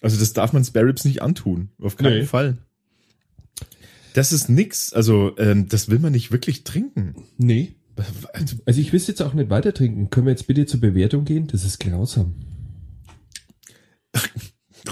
[0.00, 2.24] Also das darf man Spare Ribs nicht antun, auf keinen Nee.
[2.24, 2.56] Fall.
[4.14, 7.14] Das ist nix, also ähm, das will man nicht wirklich trinken.
[7.38, 7.74] Nee.
[8.32, 10.10] Also, Also ich wüsste jetzt auch nicht weiter trinken.
[10.10, 11.46] Können wir jetzt bitte zur Bewertung gehen?
[11.46, 12.34] Das ist grausam.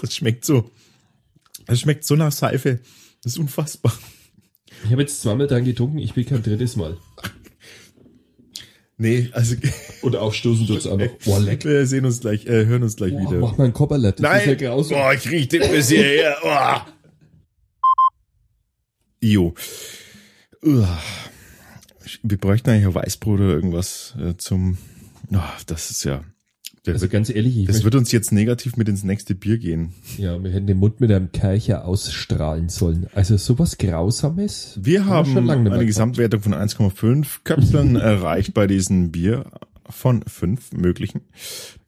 [0.01, 0.71] Das schmeckt so.
[1.67, 2.81] Das schmeckt so nach Seife.
[3.23, 3.93] Das ist unfassbar.
[4.85, 6.99] Ich habe jetzt zweimal dran getrunken, ich will kein drittes Mal.
[8.99, 9.57] Nee, also
[10.03, 11.09] Und aufstoßen tut's auch noch.
[11.25, 11.65] Boah, leck.
[11.65, 13.41] wir sehen uns gleich, äh, hören uns gleich Boah, wieder.
[13.41, 14.21] mach mal ein Kopperlet.
[14.23, 14.99] Das ist ja grausam.
[14.99, 16.37] Boah, ich riech den bis hierher.
[16.43, 16.87] Boah.
[19.21, 19.55] Jo.
[20.63, 21.01] Uah.
[22.23, 24.79] Wir bräuchten eigentlich ein Weißbrot oder irgendwas äh, zum.
[25.33, 26.23] Ah, das ist ja.
[26.87, 29.93] Also wird, ganz ehrlich, ich das wird uns jetzt negativ mit ins nächste Bier gehen.
[30.17, 33.09] ja, wir hätten den Mund mit einem Kercher ausstrahlen sollen.
[33.15, 34.79] Also sowas Grausames.
[34.81, 35.87] Wir haben schon lange nicht mehr eine gehabt.
[36.15, 39.51] Gesamtwertung von 1,5 Köpseln erreicht bei diesem Bier
[39.91, 41.23] von fünf möglichen.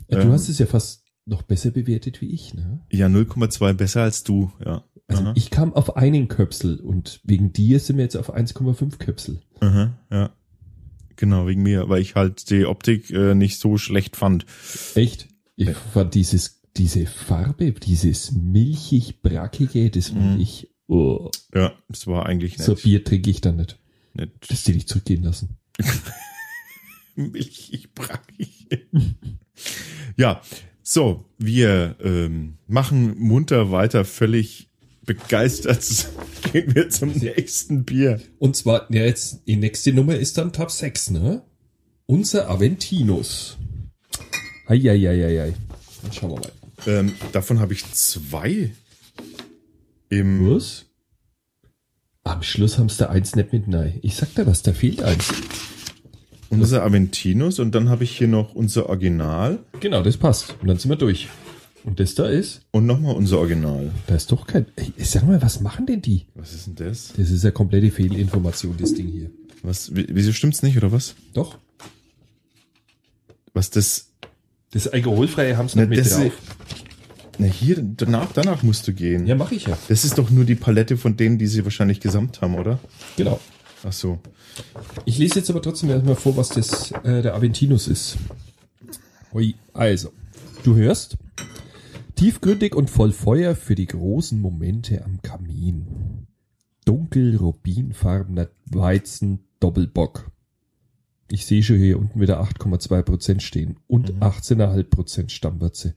[0.09, 0.33] Ja, du Ähm.
[0.33, 2.81] hast es ja fast noch besser bewertet wie ich, ne?
[2.91, 4.85] Ja, 0,2 besser als du, ja.
[5.11, 5.33] Also Aha.
[5.35, 9.40] ich kam auf einen Köpsel und wegen dir sind wir jetzt auf 1,5 Köpsel.
[9.61, 10.31] Aha, ja.
[11.16, 14.46] Genau, wegen mir, weil ich halt die Optik äh, nicht so schlecht fand.
[14.94, 15.29] Echt?
[15.57, 20.40] Ich fand dieses, diese Farbe, dieses milchig-brackige, das fand Mhm.
[20.40, 22.66] ich, oh, Ja, es war eigentlich nett.
[22.66, 23.79] so Bier trinke ich dann nicht.
[24.14, 24.31] nett.
[24.49, 25.59] Das will ich zurückgehen lassen.
[27.16, 28.68] Milchig, brackig.
[30.16, 30.40] ja,
[30.83, 34.70] so, wir ähm, machen munter weiter, völlig
[35.14, 36.09] begeistert.
[36.53, 38.20] Gehen wir zum nächsten Bier.
[38.38, 41.42] Und zwar, ja, jetzt, die nächste Nummer ist dann Top 6, ne?
[42.07, 43.59] Unser Aventinus.
[44.66, 45.55] Eieieiei.
[46.03, 46.53] Dann schauen wir mal.
[46.87, 48.70] Ähm, davon habe ich zwei
[50.09, 50.55] im.
[50.55, 50.87] Was?
[52.23, 53.99] Am Schluss haben's da eins nicht mit nein.
[54.03, 55.33] Ich sag da was, da fehlt eins.
[56.51, 60.55] Unser Aventinus und dann habe ich hier noch unser Original Genau, das passt.
[60.61, 61.29] Und dann sind wir durch.
[61.85, 63.90] Und das da ist, und nochmal unser Original.
[64.07, 64.66] da ist doch kein.
[64.77, 66.27] Ey, sag mal, was machen denn die?
[66.35, 67.12] Was ist denn das?
[67.16, 69.31] Das ist ja komplette Fehlinformation, das Ding hier.
[69.62, 71.14] Was, wie- wieso stimmt's nicht, oder was?
[71.33, 71.57] Doch.
[73.55, 74.07] Was das.
[74.73, 76.33] Das Alkoholfreie haben's Na, noch mit drauf.
[77.38, 79.27] Na, hier, danach, danach musst du gehen.
[79.27, 79.77] Ja, mache ich ja.
[79.88, 82.79] Das ist doch nur die Palette von denen, die sie wahrscheinlich gesamt haben, oder?
[83.16, 83.40] Genau.
[83.83, 84.21] Ach so.
[85.07, 88.16] Ich lese jetzt aber trotzdem erstmal vor, was das äh, der Aventinus ist.
[89.33, 90.12] Hui, also,
[90.62, 91.16] du hörst.
[92.21, 96.27] Tiefgründig und voll Feuer für die großen Momente am Kamin.
[96.85, 100.31] Dunkel rubinfarbener Weizen Doppelbock.
[101.31, 105.95] Ich sehe schon hier unten wieder 8,2% stehen und 18,5% Stammwürze.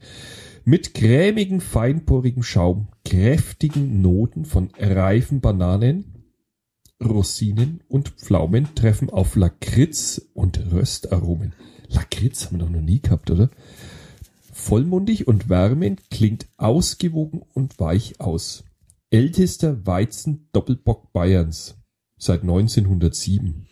[0.63, 6.23] Mit cremigen, feinporigem Schaum, kräftigen Noten von reifen Bananen,
[7.03, 11.53] Rosinen und Pflaumen treffen auf Lakritz und Röstaromen.
[11.89, 13.49] Lakritz haben wir doch noch nie gehabt, oder?
[14.63, 18.63] Vollmundig und wärmend klingt ausgewogen und weich aus.
[19.09, 21.75] Ältester Weizen Doppelbock Bayerns
[22.17, 23.67] seit 1907.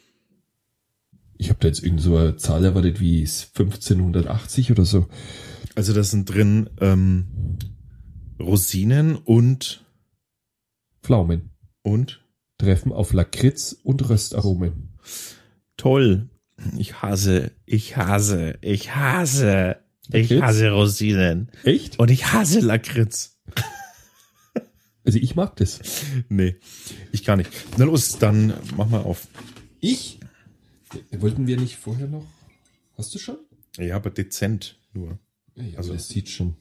[1.37, 5.07] Ich habe da jetzt irgend so eine Zahl erwartet wie 1580 oder so.
[5.75, 7.57] Also da sind drin ähm,
[8.37, 9.85] Rosinen und
[11.01, 11.51] Pflaumen
[11.83, 12.21] und
[12.57, 14.89] treffen auf Lakritz und Röstaromen.
[15.77, 16.27] toll.
[16.77, 19.77] Ich hasse, ich hasse, ich hasse,
[20.13, 20.41] ich Lakritz?
[20.41, 21.99] hasse Rosinen Echt?
[21.99, 23.37] und ich hasse Lakritz.
[25.03, 25.79] Also ich mag das.
[26.29, 26.57] Nee,
[27.11, 27.49] ich kann nicht.
[27.75, 29.27] Na los, dann mach mal auf.
[29.79, 30.19] Ich?
[31.11, 32.27] Wollten wir nicht vorher noch?
[32.99, 33.37] Hast du schon?
[33.79, 35.17] Ja, aber dezent nur.
[35.55, 36.55] Ja, Also- also das sieht schon.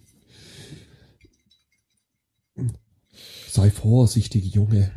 [3.50, 4.90] Sei vorsichtig, Junge.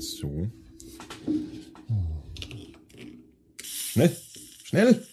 [0.00, 0.50] So.
[3.62, 4.16] Schnell,
[4.64, 5.06] schnell.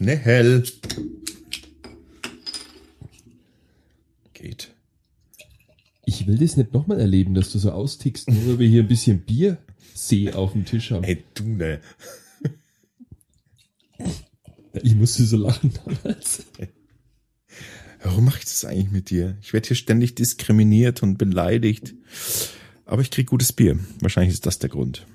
[0.00, 0.64] Schnell.
[4.32, 4.70] Geht.
[6.06, 8.88] Ich will das nicht nochmal erleben, dass du so austickst, nur weil wir hier ein
[8.88, 11.04] bisschen Biersee auf dem Tisch haben.
[11.04, 11.80] Hey, du ne.
[14.82, 16.46] Ich musste so lachen damals.
[18.02, 19.36] Warum mache ich das eigentlich mit dir?
[19.42, 21.92] Ich werde hier ständig diskriminiert und beleidigt.
[22.86, 23.78] Aber ich kriege gutes Bier.
[24.00, 25.06] Wahrscheinlich ist das der Grund.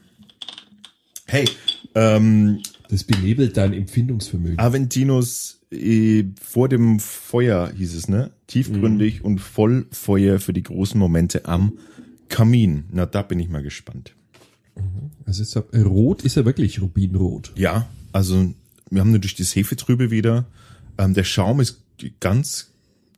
[1.26, 1.50] Hey,
[1.96, 2.62] ähm,
[2.96, 4.58] das benebelt dein Empfindungsvermögen.
[4.58, 8.32] Aventinos äh, vor dem Feuer hieß es, ne?
[8.48, 11.74] Tiefgründig und voll Feuer für die großen Momente am
[12.30, 12.86] Kamin.
[12.93, 14.16] Na, da bin ich mal gespannt.
[15.26, 17.52] Also ist er, rot ist er wirklich rubinrot.
[17.58, 18.54] Ja, also
[18.89, 20.46] wir haben natürlich das Hefetrübe wieder.
[20.98, 21.82] Ähm, der Schaum ist
[22.22, 22.72] ganz,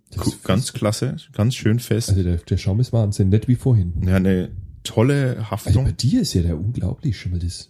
[0.09, 2.09] ist ganz klasse, ganz schön fest.
[2.09, 3.93] Also der, der Schaum ist Wahnsinn, nicht wie vorhin.
[4.07, 4.49] ja, eine
[4.81, 7.69] tolle Also bei Haftung, dir ist ja der unglaublich schon mal das.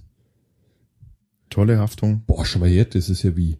[1.49, 2.23] Tolle Haftung.
[2.25, 3.57] Boah, schon mal her, das ist ja wie,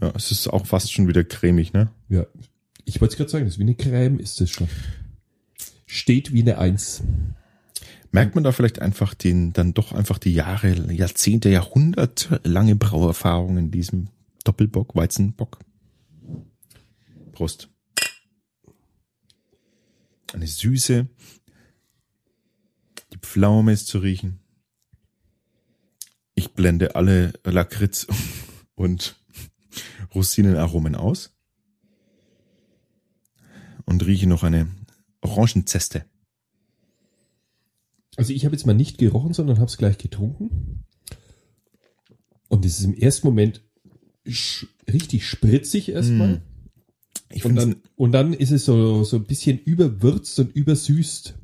[0.00, 1.90] Ja, es ist auch fast schon wieder cremig, ne?
[2.08, 2.26] ja,
[2.84, 4.68] ich wollte es gerade sagen, das ist wie eine Creme ist das schon.
[5.86, 7.02] Steht wie eine Eins.
[8.10, 13.56] Merkt man da vielleicht einfach den, dann doch einfach die Jahre, Jahrzehnte, Jahrhunderte lange Brauerfahrung
[13.56, 14.08] in diesem
[14.44, 15.58] Doppelbock, Weizenbock?
[17.32, 17.70] Prost.
[20.34, 21.06] Eine Süße.
[23.12, 24.41] Die Pflaume ist zu riechen.
[26.34, 28.06] Ich blende alle Lakritz
[28.74, 29.16] und
[30.14, 31.34] Rosinenaromen aus.
[33.84, 34.68] Und rieche noch eine
[35.20, 36.04] Orangenzeste.
[38.16, 40.84] Also ich habe jetzt mal nicht gerochen, sondern habe es gleich getrunken.
[42.48, 43.62] Und es ist im ersten Moment
[44.28, 46.42] sch richtig spritzig erstmal.
[47.30, 51.34] Ich Und dann, und dann ist es so, so ein bisschen überwürzt und übersüßt.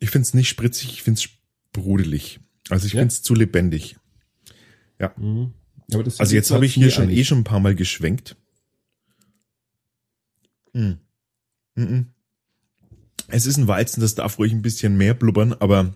[0.00, 2.40] Ich finde es nicht spritzig, ich finde es sprudelig.
[2.70, 3.00] Also ich Ja.
[3.00, 3.96] finde es zu lebendig.
[5.00, 5.14] Ja.
[5.92, 7.26] Aber das Also jetzt habe ich hier mir schon eh eigentlich.
[7.28, 8.36] schon ein paar Mal geschwenkt.
[10.72, 10.92] Mm
[11.76, 12.04] -mm.
[13.26, 15.94] Es ist ein Weizen, das darf ruhig ein bisschen mehr blubbern, aber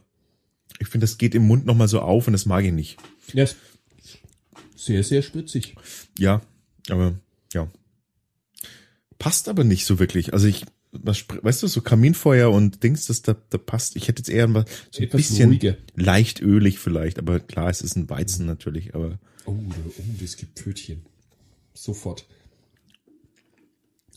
[0.78, 2.96] ich finde, das geht im Mund nochmal so auf und das mag ich nicht.
[3.32, 3.46] Ja,
[4.76, 5.76] sehr, sehr spritzig.
[6.18, 6.42] Ja,
[6.88, 7.14] aber
[7.52, 7.70] ja.
[9.18, 10.32] Passt aber nicht so wirklich.
[10.32, 10.64] Also ich,
[11.02, 13.96] was, weißt du, so Kaminfeuer und Dings, das da, da passt.
[13.96, 15.76] Ich hätte jetzt eher mal so ein Etwas bisschen ruhiger.
[15.96, 20.58] leicht ölig vielleicht, aber klar, es ist ein Weizen natürlich, aber Oh, oh, das gibt
[20.58, 21.02] Pfötchen.
[21.74, 22.26] Sofort.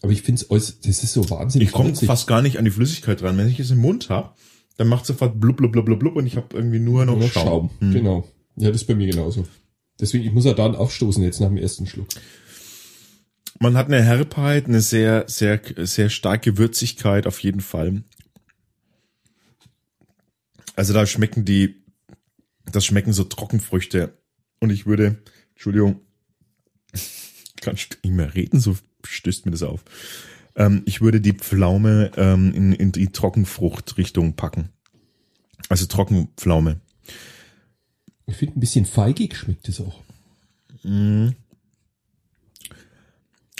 [0.02, 2.72] Aber ich finde es, das ist so wahnsinnig ich komme fast gar nicht an die
[2.72, 3.38] Flüssigkeit ran.
[3.38, 4.30] Wenn ich es im Mund habe,
[4.78, 7.28] dann macht sofort blub, blub, blub, blub, blub und ich habe irgendwie nur noch, Nur
[7.30, 7.44] Schaum.
[7.46, 7.70] Schaum.
[7.80, 7.92] Hm.
[7.94, 8.28] Genau.
[8.56, 9.46] Ja, das ist bei mir genauso.
[10.00, 12.08] Deswegen, ich muss ja dann aufstoßen jetzt nach dem ersten Schluck.
[13.60, 18.04] Man hat eine Herbheit, eine sehr, sehr, sehr starke Würzigkeit auf jeden Fall.
[20.76, 21.84] Also da schmecken die,
[22.72, 24.18] das schmecken so Trockenfrüchte.
[24.60, 25.18] Und ich würde,
[25.54, 26.02] Entschuldigung,
[27.62, 29.84] kann nicht mehr reden, so stößt mir das auf.
[30.56, 34.70] Ähm, ich würde die Pflaume ähm, in, in die Trockenfruchtrichtung packen.
[35.70, 36.80] Also Trockenpflaume.
[38.28, 40.04] Ich finde, ein bisschen feigig schmeckt es auch.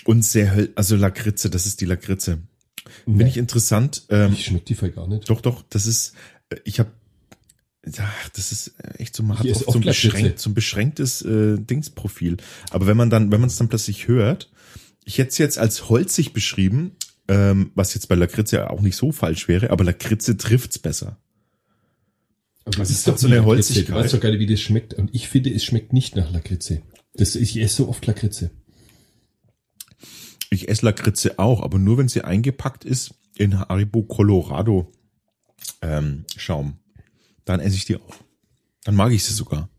[0.08, 2.40] Und sehr, also Lakritze, das ist die Lakritze.
[3.04, 3.30] Finde Nee.
[3.30, 4.04] ich interessant.
[4.10, 5.30] Ähm, Ich schmeckt die voll gar nicht.
[5.30, 6.14] Doch, doch, das ist,
[6.50, 6.90] äh, ich habe,
[7.86, 11.22] ja, das ist echt so, man hat Hier oft so ein, beschränkt, so ein beschränktes
[11.24, 12.38] äh, Dingsprofil.
[12.70, 14.50] Aber wenn man dann, wenn man es dann plötzlich hört,
[15.04, 16.92] ich hätte es jetzt als holzig beschrieben,
[17.28, 21.18] ähm, was jetzt bei Lakritze ja auch nicht so falsch wäre, aber Lakritze trifft's besser.
[22.64, 23.50] Aber Das das ist doch so eine Lakritze.
[23.74, 23.90] Holzigkeit.
[23.90, 24.94] Du weißt doch gar nicht, wie das schmeckt.
[24.94, 26.82] Und ich finde, es schmeckt nicht nach Lakritze.
[27.16, 28.52] Das, ich esse so oft Lakritze.
[30.50, 34.92] Ich esse Lakritze auch, aber nur wenn sie eingepackt ist in Haribo Colorado
[35.82, 36.78] ähm, Schaum.
[37.46, 38.16] Dann esse ich die auch.
[38.84, 39.70] Dann mag ich sie sogar.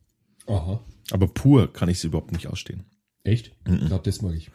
[0.47, 0.81] Aha.
[1.11, 2.85] Aber pur kann ich sie überhaupt nicht ausstehen.
[3.25, 3.53] Echt?
[3.65, 4.51] Gerade das mag ich.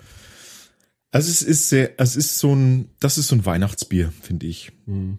[1.12, 4.72] Also es ist sehr, es ist so ein, das ist so ein Weihnachtsbier, finde ich.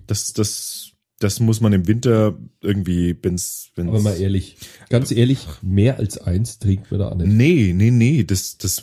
[0.08, 3.90] Das, das, das muss man im Winter irgendwie, wenn's, wenn's.
[3.90, 4.56] Aber mal ehrlich,
[4.88, 7.28] ganz ehrlich, mehr als eins trinkt man da nicht.
[7.28, 8.82] nee, nee, nee, das, das,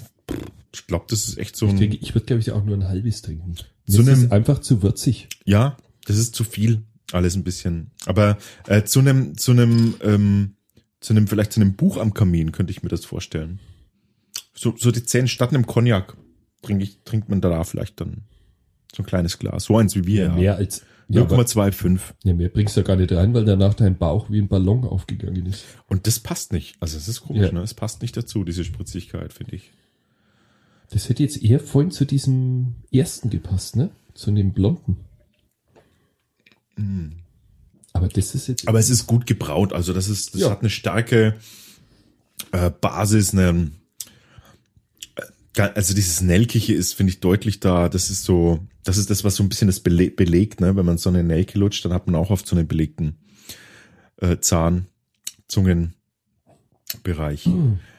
[0.73, 2.75] ich glaube, das ist echt so Ich ein, denke, ich würde, glaube ich, auch nur
[2.75, 3.55] ein halbes trinken.
[3.87, 5.27] Das einem- ist einfach zu würzig.
[5.45, 7.91] ja, das ist zu viel, alles ein bisschen.
[8.05, 10.55] Aber äh, zu einem, zu einem, ähm,
[11.01, 13.59] zu einem, vielleicht zu einem Buch am Kamin könnte ich mir das vorstellen.
[14.53, 16.15] So, so die zehn statt einem Cognac
[16.61, 18.23] trinke ich, trinkt man da vielleicht dann
[18.95, 20.23] so ein kleines Glas, so eins wie wir.
[20.25, 20.39] Ja, haben.
[20.39, 21.99] mehr als, ja, aber, 0,25.
[22.23, 25.45] ja, mehr bringst du gar nicht rein, weil danach dein Bauch wie ein Ballon aufgegangen
[25.47, 25.63] ist.
[25.87, 26.75] Und das passt nicht.
[26.79, 27.51] Also es ist komisch, Ja.
[27.51, 27.61] ne?
[27.61, 29.71] Es passt nicht dazu, diese Spritzigkeit, finde ich.
[30.91, 33.89] Das hätte jetzt eher vorhin zu diesem ersten gepasst, ne?
[34.13, 34.97] Zu dem blonden.
[37.93, 39.73] Aber das ist jetzt, Aber es ist gut gebraut.
[39.73, 40.49] Also das ist, das Ja.
[40.51, 41.35] hat eine starke
[42.51, 43.71] äh, Basis, eine,
[45.55, 47.89] äh, Also dieses Nelkige ist, finde ich, deutlich da.
[47.89, 50.75] Das ist so, das ist das, was so ein bisschen das bele belegt, ne?
[50.75, 53.17] Wenn man so eine Nelke lutscht, dann hat man auch oft so einen belegten
[54.17, 54.87] äh, Zahn,
[55.47, 57.47] Zungenbereich.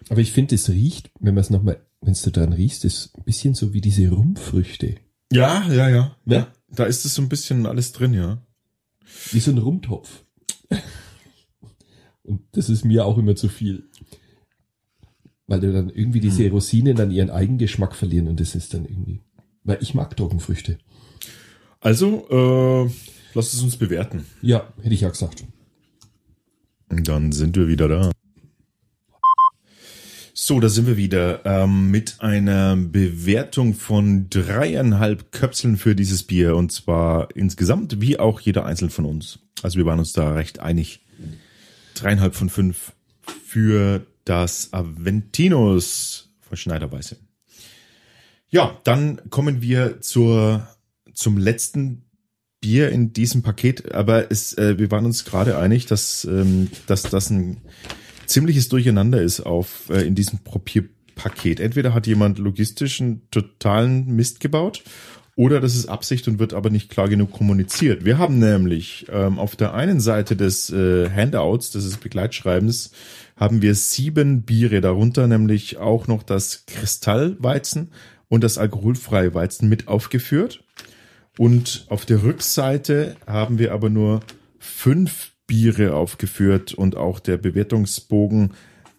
[0.08, 3.24] Aber ich finde, es riecht, wenn man es nochmal, wenn du dran riechst, ist ein
[3.24, 4.96] bisschen so wie diese Rumfrüchte.
[5.32, 6.16] Ja, ja, ja.
[6.24, 6.48] Ne?
[6.68, 8.42] Da ist es so ein bisschen alles drin, ja.
[9.30, 10.24] Wie so ein Rumtopf.
[12.22, 13.88] Und das ist mir auch immer zu viel.
[15.46, 19.20] Weil dann irgendwie diese Rosinen dann ihren Eigengeschmack verlieren und das ist dann irgendwie.
[19.64, 20.78] Weil ich mag Trockenfrüchte.
[21.80, 22.90] Also, äh,
[23.34, 24.24] lass es uns bewerten.
[24.40, 25.44] Ja, hätte ich ja gesagt.
[26.88, 28.10] Und dann sind wir wieder da.
[30.44, 36.56] So, da sind wir wieder ähm, mit einer Bewertung von dreieinhalb Köpseln für dieses Bier
[36.56, 39.38] und zwar insgesamt wie auch jeder einzeln von uns.
[39.62, 40.98] Also wir waren uns da recht einig.
[41.94, 42.90] Dreieinhalb von fünf
[43.46, 47.18] für das Aventinus von Schneiderweise.
[48.50, 50.66] Ja, dann kommen wir zur
[51.14, 52.02] zum letzten
[52.60, 57.02] Bier in diesem Paket, aber es, äh, wir waren uns gerade einig, dass, ähm, dass
[57.02, 57.58] das ein
[58.32, 61.60] ziemliches Durcheinander ist auf äh, in diesem Probierpaket.
[61.60, 64.82] Entweder hat jemand logistischen totalen Mist gebaut
[65.36, 68.04] oder das ist Absicht und wird aber nicht klar genug kommuniziert.
[68.04, 72.92] Wir haben nämlich ähm, auf der einen Seite des äh, Handouts, des Begleitschreibens,
[73.36, 77.92] haben wir sieben Biere, darunter nämlich auch noch das Kristallweizen
[78.28, 80.64] und das alkoholfreie Weizen mit aufgeführt.
[81.38, 84.20] Und auf der Rückseite haben wir aber nur
[84.58, 88.52] fünf Biere aufgeführt und auch der Bewertungsbogen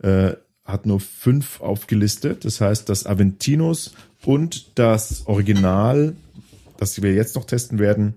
[0.04, 0.34] äh,
[0.64, 2.46] hat nur fünf aufgelistet.
[2.46, 6.16] Das heißt, das Aventinus und das Original,
[6.78, 8.14] das wir jetzt noch testen werden,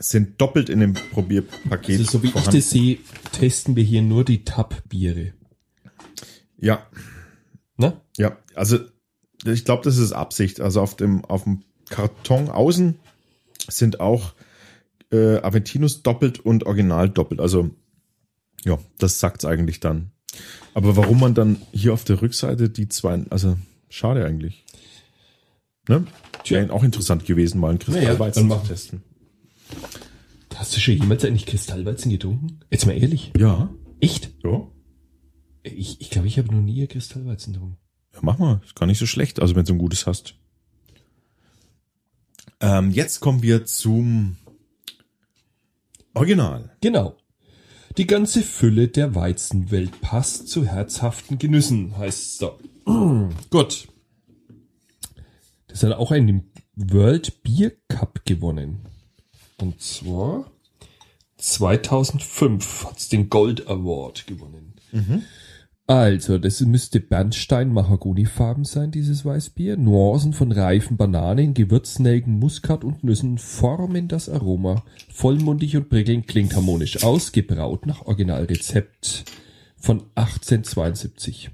[0.00, 2.00] sind doppelt in dem Probierpaket.
[2.00, 2.56] Also so wie vorhanden.
[2.56, 2.98] ich das sehe,
[3.30, 5.34] testen wir hier nur die Tab-Biere.
[6.58, 6.84] Ja,
[7.76, 7.96] Ne?
[8.16, 8.36] ja.
[8.56, 8.78] Also
[9.44, 10.60] ich glaube, das ist Absicht.
[10.60, 12.96] Also auf dem auf dem Karton außen
[13.68, 14.32] sind auch
[15.10, 17.40] äh, Aventinus doppelt und Original doppelt.
[17.40, 17.70] Also
[18.64, 20.10] ja, das sagt's eigentlich dann.
[20.74, 23.56] Aber warum man dann hier auf der Rückseite die zwei, also
[23.88, 24.64] schade eigentlich.
[25.88, 26.06] Ne?
[26.46, 29.02] Wäre auch interessant gewesen, mal einen Naja, Kristallweizen machen zu testen.
[30.54, 32.60] Hast du schon jemals eigentlich Kristallweizen getrunken?
[32.70, 33.32] Jetzt mal ehrlich.
[33.38, 34.30] Ja, Echt?
[34.42, 34.66] ja.
[35.62, 37.78] Ich ich, glaube, ich habe noch nie Kristallweizen getrunken.
[38.14, 38.60] Ja, mach mal.
[38.64, 40.34] Ist gar nicht so schlecht, also wenn du ein gutes hast.
[42.60, 44.36] Ähm, jetzt kommen wir zum
[46.18, 46.70] Original.
[46.80, 47.16] Genau.
[47.96, 52.56] Die ganze Fülle der Weizenwelt passt zu herzhaften Genüssen, heißt es da.
[53.50, 53.88] Gut.
[55.68, 58.80] Das hat auch einen World Beer Cup gewonnen.
[59.58, 60.50] Und zwar
[61.36, 64.74] 2005 hat es den Gold Award gewonnen.
[65.88, 69.78] Also, das müsste Bernstein-Mahagonifarben sein, dieses Weißbier.
[69.78, 74.84] Nuancen von reifen Bananen, Gewürznelken, Muskat und Nüssen formen das Aroma.
[75.10, 79.24] Vollmundig und prickelnd klingt harmonisch aus, gebraut nach Originalrezept
[79.78, 81.48] von 1872.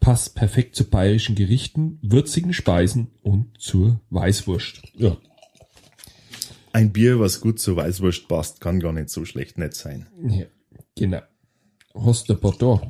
[0.00, 4.82] Passt perfekt zu bayerischen Gerichten, würzigen Speisen und zur Weißwurst.
[4.96, 5.16] Ja,
[6.72, 10.08] Ein Bier, was gut zur Weißwurst passt, kann gar nicht so schlecht nett sein.
[10.28, 10.46] ja
[10.96, 11.20] genau.
[12.04, 12.80] Hast du Bordeaux?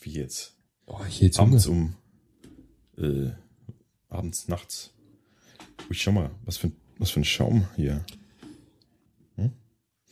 [0.00, 0.54] Wie jetzt?
[0.86, 1.94] Oh, ich hätte Abends Hunger.
[2.98, 3.30] um äh,
[4.08, 4.90] abends, nachts.
[5.88, 8.04] Ui, schau mal, was für, ein- was für ein Schaum hier.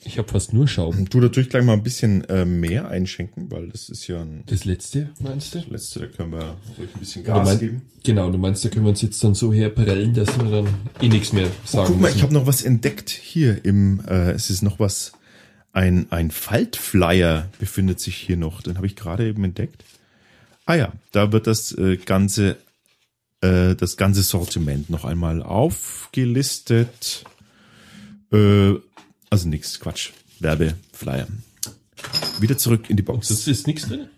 [0.04, 1.08] Ich habe fast nur Schaum.
[1.10, 4.64] Du natürlich gleich mal ein bisschen äh, mehr einschenken, weil das ist ja ein Das
[4.64, 5.58] letzte, meinst du?
[5.68, 7.82] letzte, da können wir ruhig ein bisschen Gas mein- geben.
[8.04, 10.68] Genau, du meinst, da können wir uns jetzt dann so herprellen, dass wir dann
[11.02, 12.16] eh nichts mehr sagen Guck mal, müssen.
[12.18, 15.12] ich habe noch was entdeckt hier im, äh, es ist noch was,
[15.78, 19.84] ein, ein Faltflyer befindet sich hier noch, den habe ich gerade eben entdeckt.
[20.66, 22.56] Ah ja, da wird das äh, ganze,
[23.42, 27.24] äh, das ganze Sortiment noch einmal aufgelistet.
[28.32, 28.74] Äh,
[29.30, 30.10] also nix, Quatsch,
[30.40, 31.28] Werbeflyer.
[32.40, 33.28] Wieder zurück in die Box.
[33.28, 34.08] das ist nichts drin.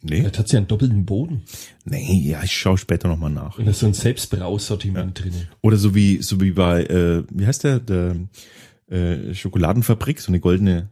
[0.00, 1.42] Nee, Vielleicht hat sie einen doppelten Boden.
[1.84, 3.58] nee, ja, ich schaue später nochmal nach.
[3.58, 5.48] Ist so ein Selbstbrausortiment drinnen.
[5.62, 8.14] Oder so wie, so wie bei, äh, wie heißt der, der
[8.88, 10.90] äh, Schokoladenfabrik, so eine goldene,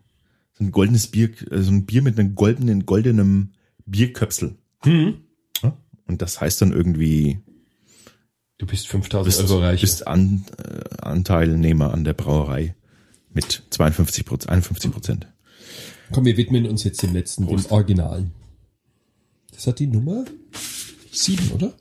[0.53, 3.53] so ein goldenes Bier, äh, so ein Bier mit einem goldenen, goldenem
[3.87, 4.57] Bierköpsel.
[4.83, 5.19] Hm.
[5.63, 5.77] Ja?
[6.07, 7.41] Und das heißt dann irgendwie,
[8.59, 9.81] Du bist 5000 bist, Euro reich.
[9.81, 12.75] bist an, äh, Anteilnehmer an der Brauerei
[13.33, 15.27] mit 52 Prozent, 51 Prozent.
[16.13, 18.33] Komm, wir widmen uns jetzt dem letzten, dem Originalen.
[19.53, 20.25] Das hat die Nummer
[21.11, 21.75] 7, oder?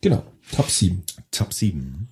[0.00, 1.02] Genau, Tab 7.
[1.30, 2.08] Tab 7.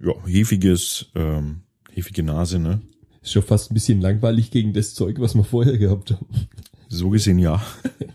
[0.00, 2.80] Ja, hefiges, ähm, hefige Nase, ne?
[3.22, 6.26] Ist schon fast ein bisschen langweilig gegen das Zeug, was wir vorher gehabt haben.
[6.88, 7.62] So gesehen ja.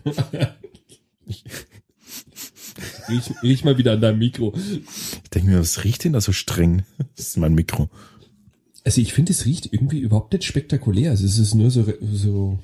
[3.08, 4.54] riech, riech mal wieder an deinem Mikro.
[5.22, 6.84] Ich denke mir, was riecht denn da so streng?
[7.16, 7.88] Das ist mein Mikro.
[8.84, 11.10] Also ich finde, es riecht irgendwie überhaupt nicht spektakulär.
[11.10, 12.58] Also es ist nur so, so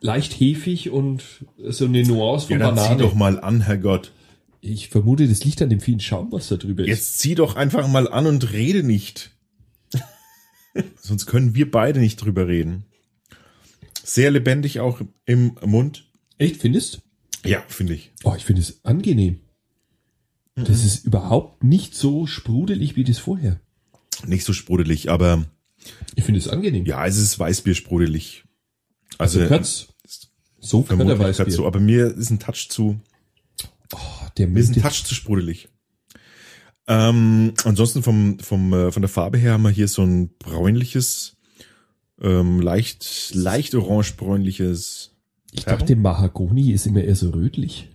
[0.00, 1.22] leicht hefig und
[1.58, 3.02] so eine Nuance von Ja, dann zieh Banane.
[3.02, 4.12] doch mal an, Herrgott.
[4.60, 6.88] Ich vermute, das liegt an dem vielen Schaum, was da drüber ist.
[6.88, 9.30] Jetzt zieh doch einfach mal an und rede nicht.
[11.00, 12.84] Sonst können wir beide nicht drüber reden.
[14.02, 16.10] Sehr lebendig auch im Mund.
[16.38, 17.02] Echt, findest?
[17.44, 18.10] Ja, finde ich.
[18.24, 19.40] Oh, ich finde es angenehm.
[20.56, 23.60] Das ist überhaupt nicht so sprudelig wie das vorher.
[24.26, 25.46] Nicht so sprudelig, aber
[26.16, 26.84] Ich finde es angenehm.
[26.84, 28.44] ja, es ist Weißbier sprudelig.
[29.18, 29.88] also Also, Katz.
[30.60, 31.44] So kann der Weißbier.
[31.46, 31.64] dazu.
[31.66, 32.98] Aber mir ist ein Touch zu,
[34.38, 35.68] der mir ist ein Touch zu sprudelig.
[36.86, 41.36] Ähm, ansonsten vom, vom, äh, von der Farbe her haben wir hier so ein bräunliches,
[42.20, 45.14] ähm, leicht, leicht orange-bräunliches.
[45.52, 47.88] Ich dachte, Mahagoni ist immer eher so rötlich.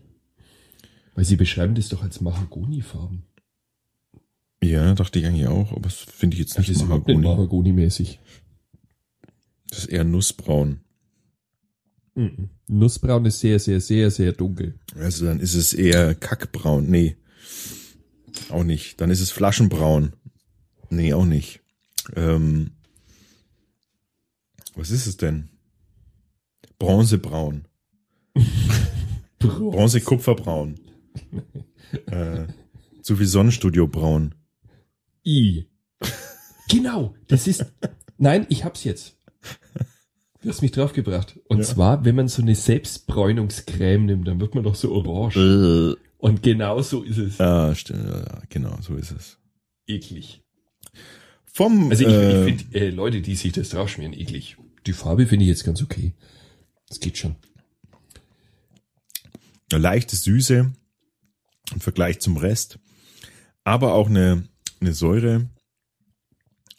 [1.15, 3.23] Weil sie beschreiben das doch als Mahagoni-Farben.
[4.63, 7.17] Ja, dachte ich eigentlich auch, aber das finde ich jetzt Das nicht ist überhaupt nicht
[7.19, 7.37] Mahagoni.
[7.37, 8.19] Mahagoni-mäßig.
[9.69, 10.82] Das ist eher nussbraun.
[12.15, 12.49] Mhm.
[12.67, 14.79] Nussbraun ist sehr, sehr, sehr, sehr dunkel.
[14.95, 16.89] Also dann ist es eher kackbraun.
[16.89, 17.17] Nee.
[18.49, 19.01] Auch nicht.
[19.01, 20.13] Dann ist es flaschenbraun.
[20.89, 21.61] Nee, auch nicht.
[22.15, 22.71] Ähm,
[24.75, 25.49] was ist es denn?
[26.79, 27.65] Bronzebraun.
[29.39, 30.79] Bronze-Kupferbraun.
[32.07, 32.45] äh,
[33.01, 34.35] zu viel Sonnenstudio braun.
[35.25, 35.67] I.
[36.69, 37.65] Genau, das ist.
[38.17, 39.17] Nein, ich hab's jetzt.
[40.43, 41.39] Du hast mich draufgebracht.
[41.47, 41.63] Und Ja.
[41.63, 45.95] zwar, wenn man so eine Selbstbräunungscreme nimmt, dann wird man doch so orange.
[46.17, 47.37] Und genau so ist es.
[47.37, 48.07] Ja, stimmt.
[48.09, 49.37] Ja, genau, so ist es.
[49.87, 50.41] Eklig.
[51.45, 54.57] Vom, Also ich, äh, ich finde, äh, Leute, die sich das draufschmieren, eklig.
[54.85, 56.13] Die Farbe finde ich jetzt ganz okay.
[56.89, 57.35] Das geht schon.
[59.71, 60.71] eine leichte Süße
[61.73, 62.77] im Vergleich zum Rest,
[63.63, 64.43] aber auch eine,
[64.81, 65.49] eine Säure,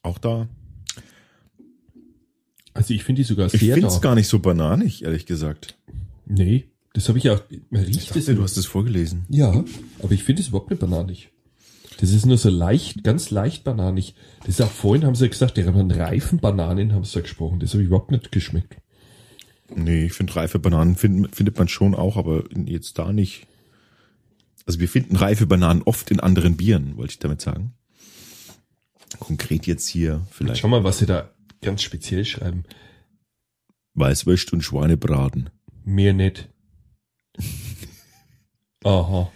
[0.03, 0.49] auch da.
[2.75, 5.77] Also ich finde die sogar Ich sehr finde es gar nicht so bananig, ehrlich gesagt.
[6.27, 7.41] Nee, das habe ich auch.
[7.71, 8.25] Man Ich riecht das.
[8.25, 9.25] dachte, du hast es vorgelesen.
[9.29, 9.65] Ja,
[10.03, 11.31] aber ich finde es überhaupt nicht bananig.
[12.01, 14.15] Das ist nur so leicht, ganz leicht bananig.
[14.41, 17.61] Das ist auch vorhin, haben sie gesagt, die haben reifen Bananen, haben sie da gesprochen.
[17.61, 18.77] Das habe ich überhaupt nicht geschmeckt.
[19.75, 23.47] Nee, ich finde reife Bananen find, findet man schon auch, aber jetzt da nicht.
[24.67, 27.75] Also wir finden reife Bananen oft in anderen Bieren, wollte ich damit sagen.
[29.21, 31.31] Konkret jetzt hier vielleicht Schau mal, was sie da
[31.65, 32.65] ganz speziell schreiben.
[33.95, 35.51] Weißwürst und Schweinebraten.
[35.85, 36.49] Mir nicht.
[38.85, 39.33] Aha.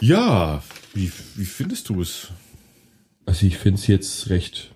[0.00, 0.62] Ja,
[0.92, 2.32] wie, wie findest du es?
[3.26, 4.74] Also ich finde es jetzt recht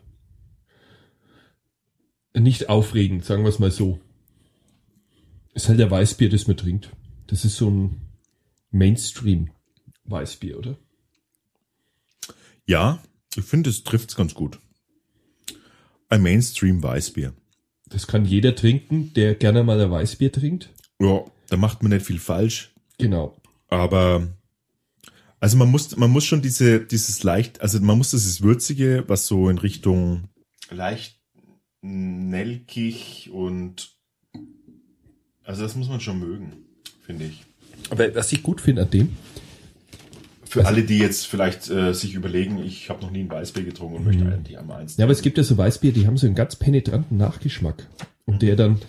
[2.35, 4.01] nicht aufregend, sagen wir es mal so.
[5.55, 6.91] Ist halt der Weißbier, das man trinkt.
[7.27, 8.01] Das ist so ein
[8.71, 10.79] Mainstream-Weißbier, oder?
[12.67, 13.03] Ja,
[13.35, 14.61] ich finde, es trifft's ganz gut.
[16.09, 17.33] Ein Mainstream-Weißbier.
[17.87, 20.71] Das kann jeder trinken, der gerne mal ein Weißbier trinkt.
[21.01, 23.37] Ja, da macht man nicht viel falsch, Genau.
[23.69, 24.29] aber
[25.41, 29.27] also man muss, man muss schon diese, dieses leicht, also man muss dieses Würzige, was
[29.27, 30.25] so in Richtung
[30.71, 31.21] leicht
[31.81, 33.91] nelkig und
[35.45, 36.53] also das muss man schon mögen,
[37.07, 37.45] finde ich.
[37.91, 39.17] Aber was ich gut finde an dem,
[40.49, 43.97] Für alle, die jetzt vielleicht äh, sich überlegen, ich habe noch nie ein Weißbier getrunken
[43.97, 44.97] und möchte einen, die einmal eins.
[44.97, 47.87] ja, aber es gibt ja so Weißbier, die haben so einen ganz penetranten Nachgeschmack.
[48.27, 48.81] Und der dann,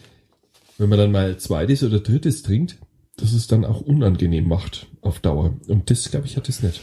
[0.77, 2.77] wenn man dann mal zweites oder drittes trinkt,
[3.17, 5.53] dass es dann auch unangenehm macht auf Dauer.
[5.67, 6.81] Und das, glaube ich, hat es nicht.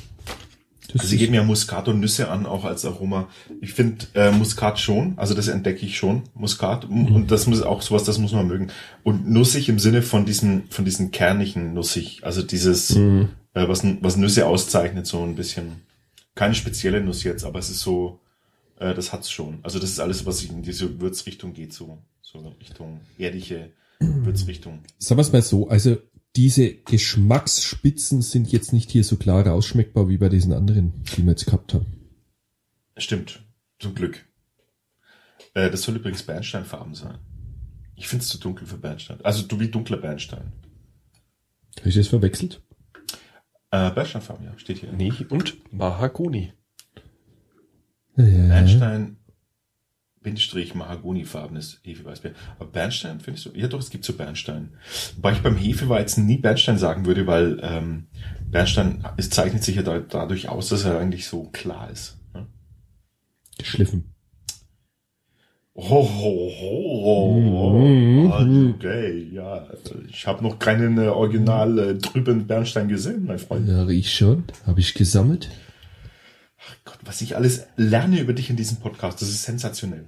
[0.93, 3.29] Das Also sie geben ja Muskat und Nüsse an, auch als Aroma.
[3.61, 6.85] Ich finde äh, Muskat schon, also das entdecke ich schon, Muskat.
[6.85, 8.69] Und das muss auch sowas, das muss man mögen.
[9.03, 12.21] Und nussig im Sinne von diesen, von diesen kernigen Nussig.
[12.23, 13.31] Also dieses, Mhm.
[13.57, 15.83] Äh, was, was Nüsse auszeichnet, so ein bisschen.
[16.35, 18.21] Keine spezielle Nuss jetzt, aber es ist so,
[18.79, 19.59] äh, das hat's schon.
[19.63, 24.83] Also das ist alles, was in diese Würzrichtung geht, so, so Richtung erdige Würzrichtung.
[24.99, 25.97] Sagen wir es mal so, also
[26.37, 31.31] diese Geschmacksspitzen sind jetzt nicht hier so klar rausschmeckbar wie bei diesen anderen, die wir
[31.31, 31.87] jetzt gehabt haben.
[32.99, 33.43] Stimmt,
[33.79, 34.27] zum Glück.
[35.55, 37.17] Äh, das soll übrigens Bernsteinfarben sein.
[37.95, 39.21] Ich finde es zu dunkel für Bernstein.
[39.23, 40.53] Also du wie dunkler Bernstein.
[41.79, 42.61] Habe ich das verwechselt?
[43.77, 44.93] Äh, Bernsteinfarben, ja, steht hier.
[44.93, 46.55] Nee, und Mahagoni.
[48.17, 48.25] Ja.
[48.25, 49.19] Bernstein,
[50.23, 52.33] Bindestrich, Mahagonifarbenes Hefeweißbier.
[52.59, 53.51] Aber Bernstein findest du?
[53.55, 54.73] Ja doch, es gibt so Bernstein.
[55.17, 58.07] Wobei ich beim Hefeweizen nie Bernstein sagen würde, weil ähm,
[58.51, 62.19] Bernstein, es zeichnet sich ja da, dadurch aus, dass er eigentlich so klar ist.
[62.33, 62.47] Ne?
[63.59, 64.16] Geschliffen.
[65.79, 68.31] Oh, oh, oh, Mhm.
[68.33, 68.75] oh.
[68.77, 69.67] Okay, ja.
[70.09, 73.69] Ich habe noch keinen äh, Original äh, drüben Bernstein gesehen, mein Freund.
[73.69, 74.45] Ja, ich schon.
[74.67, 75.51] Habe ich gesammelt.
[76.85, 80.07] Gott, was ich alles lerne über dich in diesem Podcast, das ist sensationell.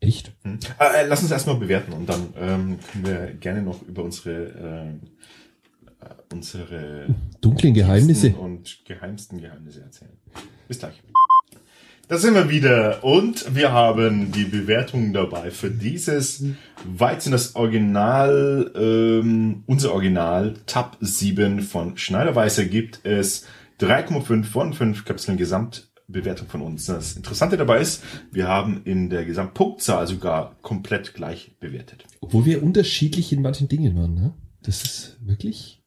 [0.00, 0.32] Echt?
[0.44, 0.58] Hm?
[0.78, 4.30] Äh, äh, lass uns erstmal bewerten und dann ähm, können wir gerne noch über unsere
[4.48, 4.88] äh,
[6.04, 8.30] äh, unsere Dunklen Geheimnisse.
[8.34, 10.16] und geheimsten Geheimnisse erzählen.
[10.68, 11.02] Bis gleich.
[12.10, 16.42] Da sind wir wieder und wir haben die Bewertung dabei für dieses
[16.84, 23.46] Weizen, das Original, ähm, unser Original Tab 7 von Schneiderweißer gibt es
[23.78, 26.86] 3,5 von 5 Kapseln Gesamtbewertung von uns.
[26.86, 28.02] Das Interessante dabei ist,
[28.32, 32.06] wir haben in der Gesamtpunktzahl sogar komplett gleich bewertet.
[32.20, 34.34] Obwohl wir unterschiedlich in manchen Dingen waren, ne?
[34.62, 35.80] Das ist wirklich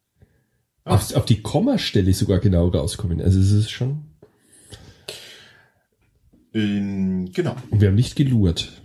[0.86, 3.22] auf, auf die Kommastelle sogar genau rauskommen.
[3.22, 4.13] Also es ist schon.
[6.54, 7.56] Ähm, genau.
[7.70, 8.82] Und wir haben nicht gelurrt.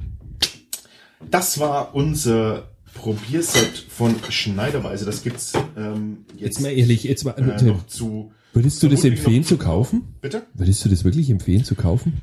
[1.30, 5.04] Das war unser Probierset von Schneiderweise.
[5.04, 7.32] Das gibt's ähm, jetzt, Jetzt mal ehrlich, jetzt mal.
[7.38, 8.32] äh, noch zu.
[8.52, 10.14] würdest du das empfehlen zu kaufen?
[10.20, 10.46] Bitte?
[10.54, 12.22] Würdest du das wirklich empfehlen zu kaufen?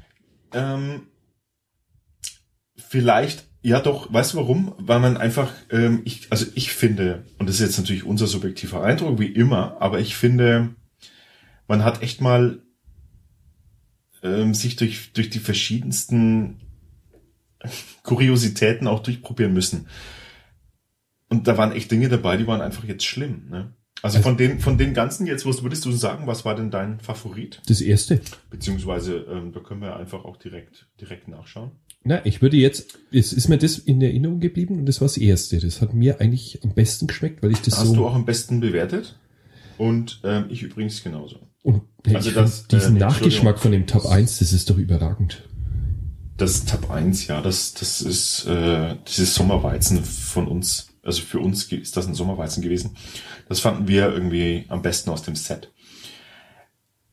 [0.54, 1.02] Ähm,
[2.76, 4.74] vielleicht, ja doch, weißt du warum?
[4.78, 8.84] Weil man einfach, ähm, ich, also ich finde, und das ist jetzt natürlich unser subjektiver
[8.84, 10.76] Eindruck, wie immer, aber ich finde,
[11.68, 12.62] man hat echt mal
[14.26, 16.58] ähm, sich durch, durch die verschiedensten
[18.04, 19.88] Kuriositäten auch durchprobieren müssen.
[21.30, 23.48] Und da waren echt Dinge dabei, die waren einfach jetzt schlimm.
[23.50, 23.74] Ne?
[24.02, 27.00] Also von den, von den ganzen jetzt, was würdest du sagen, was war denn dein
[27.00, 27.62] Favorit?
[27.68, 28.22] Das erste.
[28.50, 31.72] Beziehungsweise, ähm, da können wir einfach auch direkt, direkt nachschauen.
[32.04, 35.18] Na, ich würde jetzt, es ist mir das in Erinnerung geblieben und das war das
[35.18, 35.60] erste.
[35.60, 37.96] Das hat mir eigentlich am besten geschmeckt, weil ich das Hast so.
[37.96, 39.18] du auch am besten bewertet?
[39.80, 41.40] Und ähm, ich übrigens genauso.
[41.66, 43.88] Und hey, Also das, find diesen äh, Nachgeschmack von dem.
[43.88, 45.44] Tab 1, das ist doch überragend.
[46.38, 50.90] Das Tab 1, ja, das, das ist äh, dieses Sommerweizen von uns.
[51.02, 52.92] Also für uns ist das ein Sommerweizen gewesen.
[53.48, 55.72] Das fanden wir irgendwie am besten aus dem Set.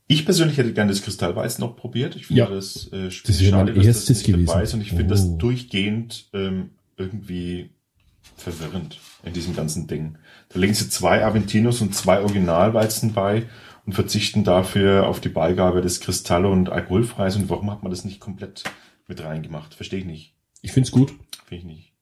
[0.06, 2.16] Ich persönlich hätte gerne das Kristallweizen noch probiert.
[2.16, 2.46] Ich finde Ja.
[2.50, 4.62] das äh, Das wäre mein dass erstes nicht dabei gewesen.
[4.62, 4.74] ist.
[4.74, 5.08] Und ich finde Oh.
[5.08, 7.70] das durchgehend ähm, irgendwie
[8.36, 10.18] verwirrend in diesem ganzen Ding.
[10.50, 13.44] Da legen sie zwei Aventinos und zwei Originalweizen bei
[13.84, 17.36] und verzichten dafür auf die Beigabe des Kristall und Alkoholfreis.
[17.36, 18.64] Und warum hat man das nicht komplett
[19.08, 19.74] mit reingemacht?
[19.74, 20.34] Verstehe ich nicht.
[20.60, 21.12] Ich find's gut.
[21.46, 21.92] Finde ich nicht.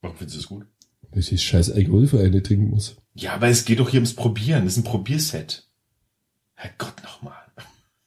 [0.00, 0.66] Warum findest du das gut?
[1.12, 2.96] Das ist scheiß alkoholfrei, nicht trinken muss.
[3.14, 4.64] Ja, aber es geht doch hier ums Probieren.
[4.64, 5.68] Das ist ein Probierset.
[6.54, 7.36] Herrgott nochmal.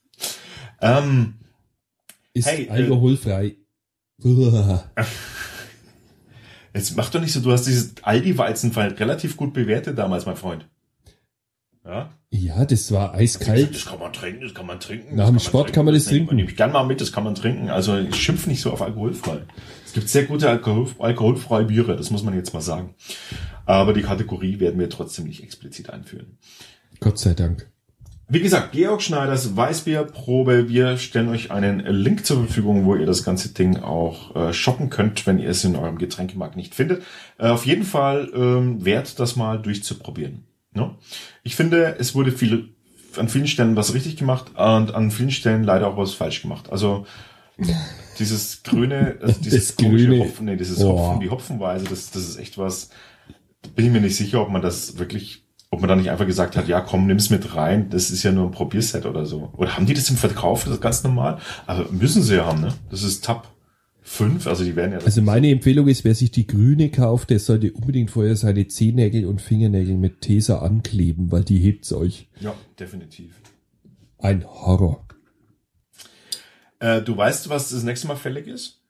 [0.82, 1.36] ähm,
[2.34, 3.56] Ist Hey, äh, alkoholfrei.
[4.22, 4.92] Uah.
[6.74, 10.68] jetzt mach doch nicht so, du hast dieses Aldi-Weizenfall relativ gut bewertet damals, mein Freund.
[11.90, 12.12] Ja?
[12.30, 13.74] Ja, das war eiskalt.
[13.74, 15.16] Das kann man trinken, das kann man trinken.
[15.16, 16.36] Nach dem man Sport kann man das trinken.
[16.36, 17.72] Nehme ich gern mal mit, das kann man trinken.
[17.72, 19.40] Also ich schimpf nicht so auf alkoholfrei.
[19.88, 22.94] Es gibt sehr gute Alkohol, alkoholfreie Biere, das muss man jetzt mal sagen.
[23.66, 26.38] Aber die Kategorie werden wir trotzdem nicht explizit einführen.
[27.00, 27.68] Gott sei Dank.
[28.28, 30.70] Wie gesagt, Georg Schneiders Weißbierprobe.
[30.70, 34.92] Wir stellen euch einen Link zur Verfügung, wo ihr das ganze Ding auch äh, shoppen
[34.92, 37.02] könnt, wenn ihr es in eurem Getränkemarkt nicht findet.
[37.40, 40.44] Äh, auf jeden Fall ähm, wert, das mal durchzuprobieren.
[40.80, 40.96] Ne?
[41.44, 42.70] Ich finde, es wurde viel,
[43.18, 46.72] an vielen Stellen was richtig gemacht und an vielen Stellen leider auch was falsch gemacht.
[46.72, 47.06] Also
[48.20, 50.98] dieses grüne, also dieses komische grüne- Hopfen, nee, dieses Oh.
[50.98, 52.90] Hopfen, die Hopfenweise, das, das ist echt was,
[53.76, 56.56] bin ich mir nicht sicher, ob man das wirklich, ob man da nicht einfach gesagt
[56.56, 59.52] hat, ja komm, nimm's mit rein, das ist ja nur ein Probierset oder so.
[59.58, 61.40] Oder haben die das im Verkauf, das ist ganz normal?
[61.68, 62.74] Aber müssen sie ja haben, ne?
[62.90, 63.48] Das ist Tab
[64.02, 65.00] 5, also die werden ja...
[65.00, 69.26] Also meine Empfehlung ist, wer sich die grüne kauft, der sollte unbedingt vorher seine Zehennägel
[69.26, 72.28] und Fingernägel mit Tesa ankleben, weil die hebt's euch.
[72.40, 73.36] ja, definitiv.
[74.18, 75.06] Ein Horror.
[76.80, 78.82] Äh, du weißt, was das nächste Mal fällig ist?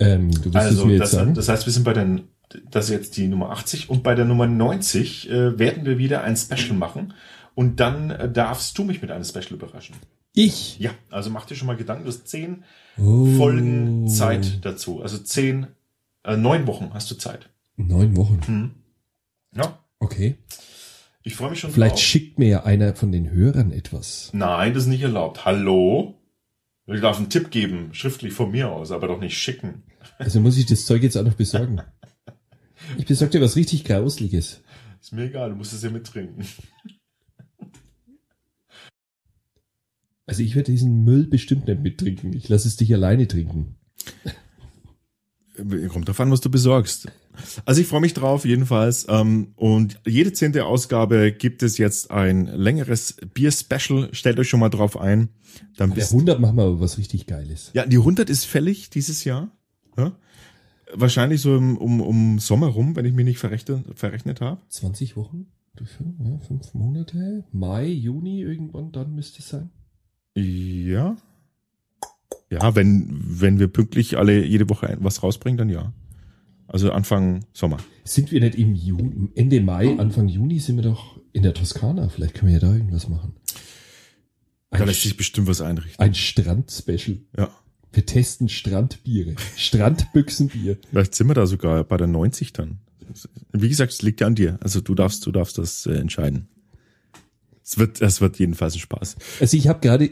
[0.00, 1.34] Ähm, du willst es Also, mir jetzt das, sagen?
[1.34, 2.28] das heißt, wir sind bei den,
[2.70, 6.22] das ist jetzt die Nummer 80 und bei der Nummer 90 äh, werden wir wieder
[6.22, 7.14] ein Special machen
[7.54, 9.96] und dann äh, darfst du mich mit einem Special überraschen.
[10.38, 10.78] Ich?
[10.78, 12.64] Ja, also mach dir schon mal Gedanken, du hast zehn
[12.98, 13.26] Oh.
[13.36, 15.02] Folgen Zeit dazu.
[15.02, 15.68] Also zehn,
[16.24, 17.48] äh, neun Wochen hast du Zeit.
[17.76, 18.40] Neun Wochen.
[18.44, 18.70] Hm.
[19.54, 20.36] Ja, Okay.
[21.22, 22.02] ich freue mich schon Vielleicht drauf.
[22.02, 24.30] schickt mir ja einer von den Hörern etwas.
[24.32, 25.44] Nein, das ist nicht erlaubt.
[25.44, 26.14] Hallo?
[26.86, 29.82] Ich darf einen Tipp geben, schriftlich von mir aus, aber doch nicht schicken.
[30.18, 31.80] Also muss ich das Zeug jetzt auch noch besorgen.
[32.96, 34.62] Ich besorge dir was richtig Grausliches.
[35.02, 36.46] Ist mir egal, du musst es ja mittrinken.
[40.28, 42.34] Also ich werde diesen Müll bestimmt nicht mittrinken.
[42.34, 43.76] Ich lasse es dich alleine trinken.
[45.88, 47.08] Kommt drauf an, was du besorgst.
[47.64, 49.06] Also ich freue mich drauf, jedenfalls.
[49.08, 54.10] Ähm, und jede zehnte Ausgabe gibt es jetzt ein längeres Bier-Special.
[54.12, 55.30] Stellt euch schon mal drauf ein.
[55.76, 57.70] Dann Der wisst, 100 machen wir aber was richtig Geiles.
[57.74, 59.50] ja, die 100 ist fällig dieses Jahr.
[59.96, 60.12] Ja?
[60.94, 64.60] Wahrscheinlich so im, um, um Sommer rum, wenn ich mich nicht verrechnet, verrechnet habe.
[64.68, 65.46] 20 Wochen?
[66.24, 67.44] Ja, fünf Monate?
[67.52, 69.70] Mai, Juni irgendwann, dann müsste es sein.
[70.42, 71.16] Ja.
[72.50, 75.92] Ja, wenn, wenn wir pünktlich alle jede Woche was rausbringen, dann ja.
[76.66, 77.78] Also Anfang Sommer.
[78.04, 82.08] Sind wir nicht im Juni, Ende Mai, Anfang Juni sind wir doch in der Toskana.
[82.08, 83.34] Vielleicht können wir ja da irgendwas machen.
[84.70, 85.98] Da Ein, lässt sich bestimmt was einrichten.
[85.98, 87.18] ein Strand-Special.
[87.36, 87.50] Ja.
[87.92, 89.34] Wir testen Strandbiere.
[89.56, 90.76] Strandbüchsenbier.
[90.90, 92.80] Vielleicht sind wir da sogar bei der 90 dann.
[93.52, 94.58] Wie gesagt, es liegt ja an dir.
[94.62, 96.48] Also du darfst, du darfst das äh, entscheiden.
[97.64, 99.16] Es wird, es wird jedenfalls ein Spaß.
[99.40, 100.10] Also ich habe gerade,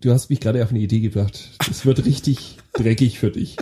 [0.00, 1.50] du hast mich gerade auf eine Idee gebracht.
[1.70, 3.56] Es wird richtig dreckig für dich.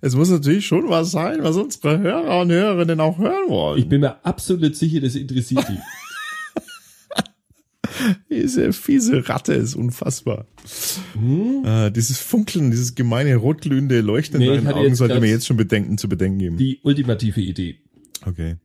[0.00, 3.78] Es muss natürlich schon was sein, was unsere Hörer und Hörerinnen auch hören wollen.
[3.78, 5.78] Ich bin mir absolut sicher, das interessiert die.
[8.30, 10.46] Diese fiese Ratte ist unfassbar.
[11.64, 15.56] Äh, dieses Funkeln, dieses gemeine rotglühende Leuchten Nee, in deinen Augen sollte mir jetzt schon
[15.56, 16.56] bedenken, zu bedenken geben.
[16.58, 17.80] Die ultimative Idee.
[18.24, 18.56] Okay.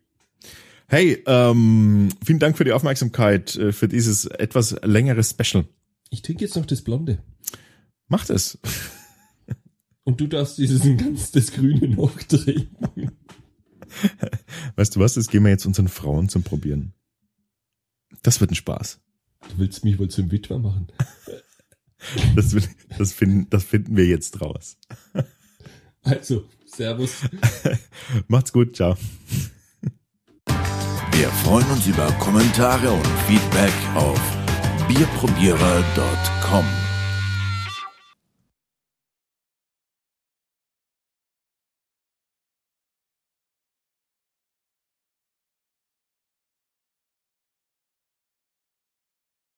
[0.88, 5.66] Hey, ähm, vielen Dank für die Aufmerksamkeit äh, für dieses etwas längere Special.
[6.10, 7.24] Ich trinke jetzt noch das Blonde.
[8.08, 8.60] Macht es.
[10.04, 13.12] Und du darfst dieses ganz das Grüne noch trinken.
[14.76, 16.94] Weißt du was, das geben wir jetzt unseren Frauen zum Probieren.
[18.22, 19.00] Das wird ein Spaß.
[19.50, 20.88] Du willst mich wohl zum Witwer machen.
[22.36, 22.54] Das,
[22.98, 24.78] das, finden, das finden wir jetzt raus.
[26.02, 27.22] Also, Servus.
[28.28, 28.98] Macht's gut, ciao.
[31.14, 34.20] Wir freuen uns über Kommentare und Feedback auf
[34.88, 36.83] bierprobierer.com.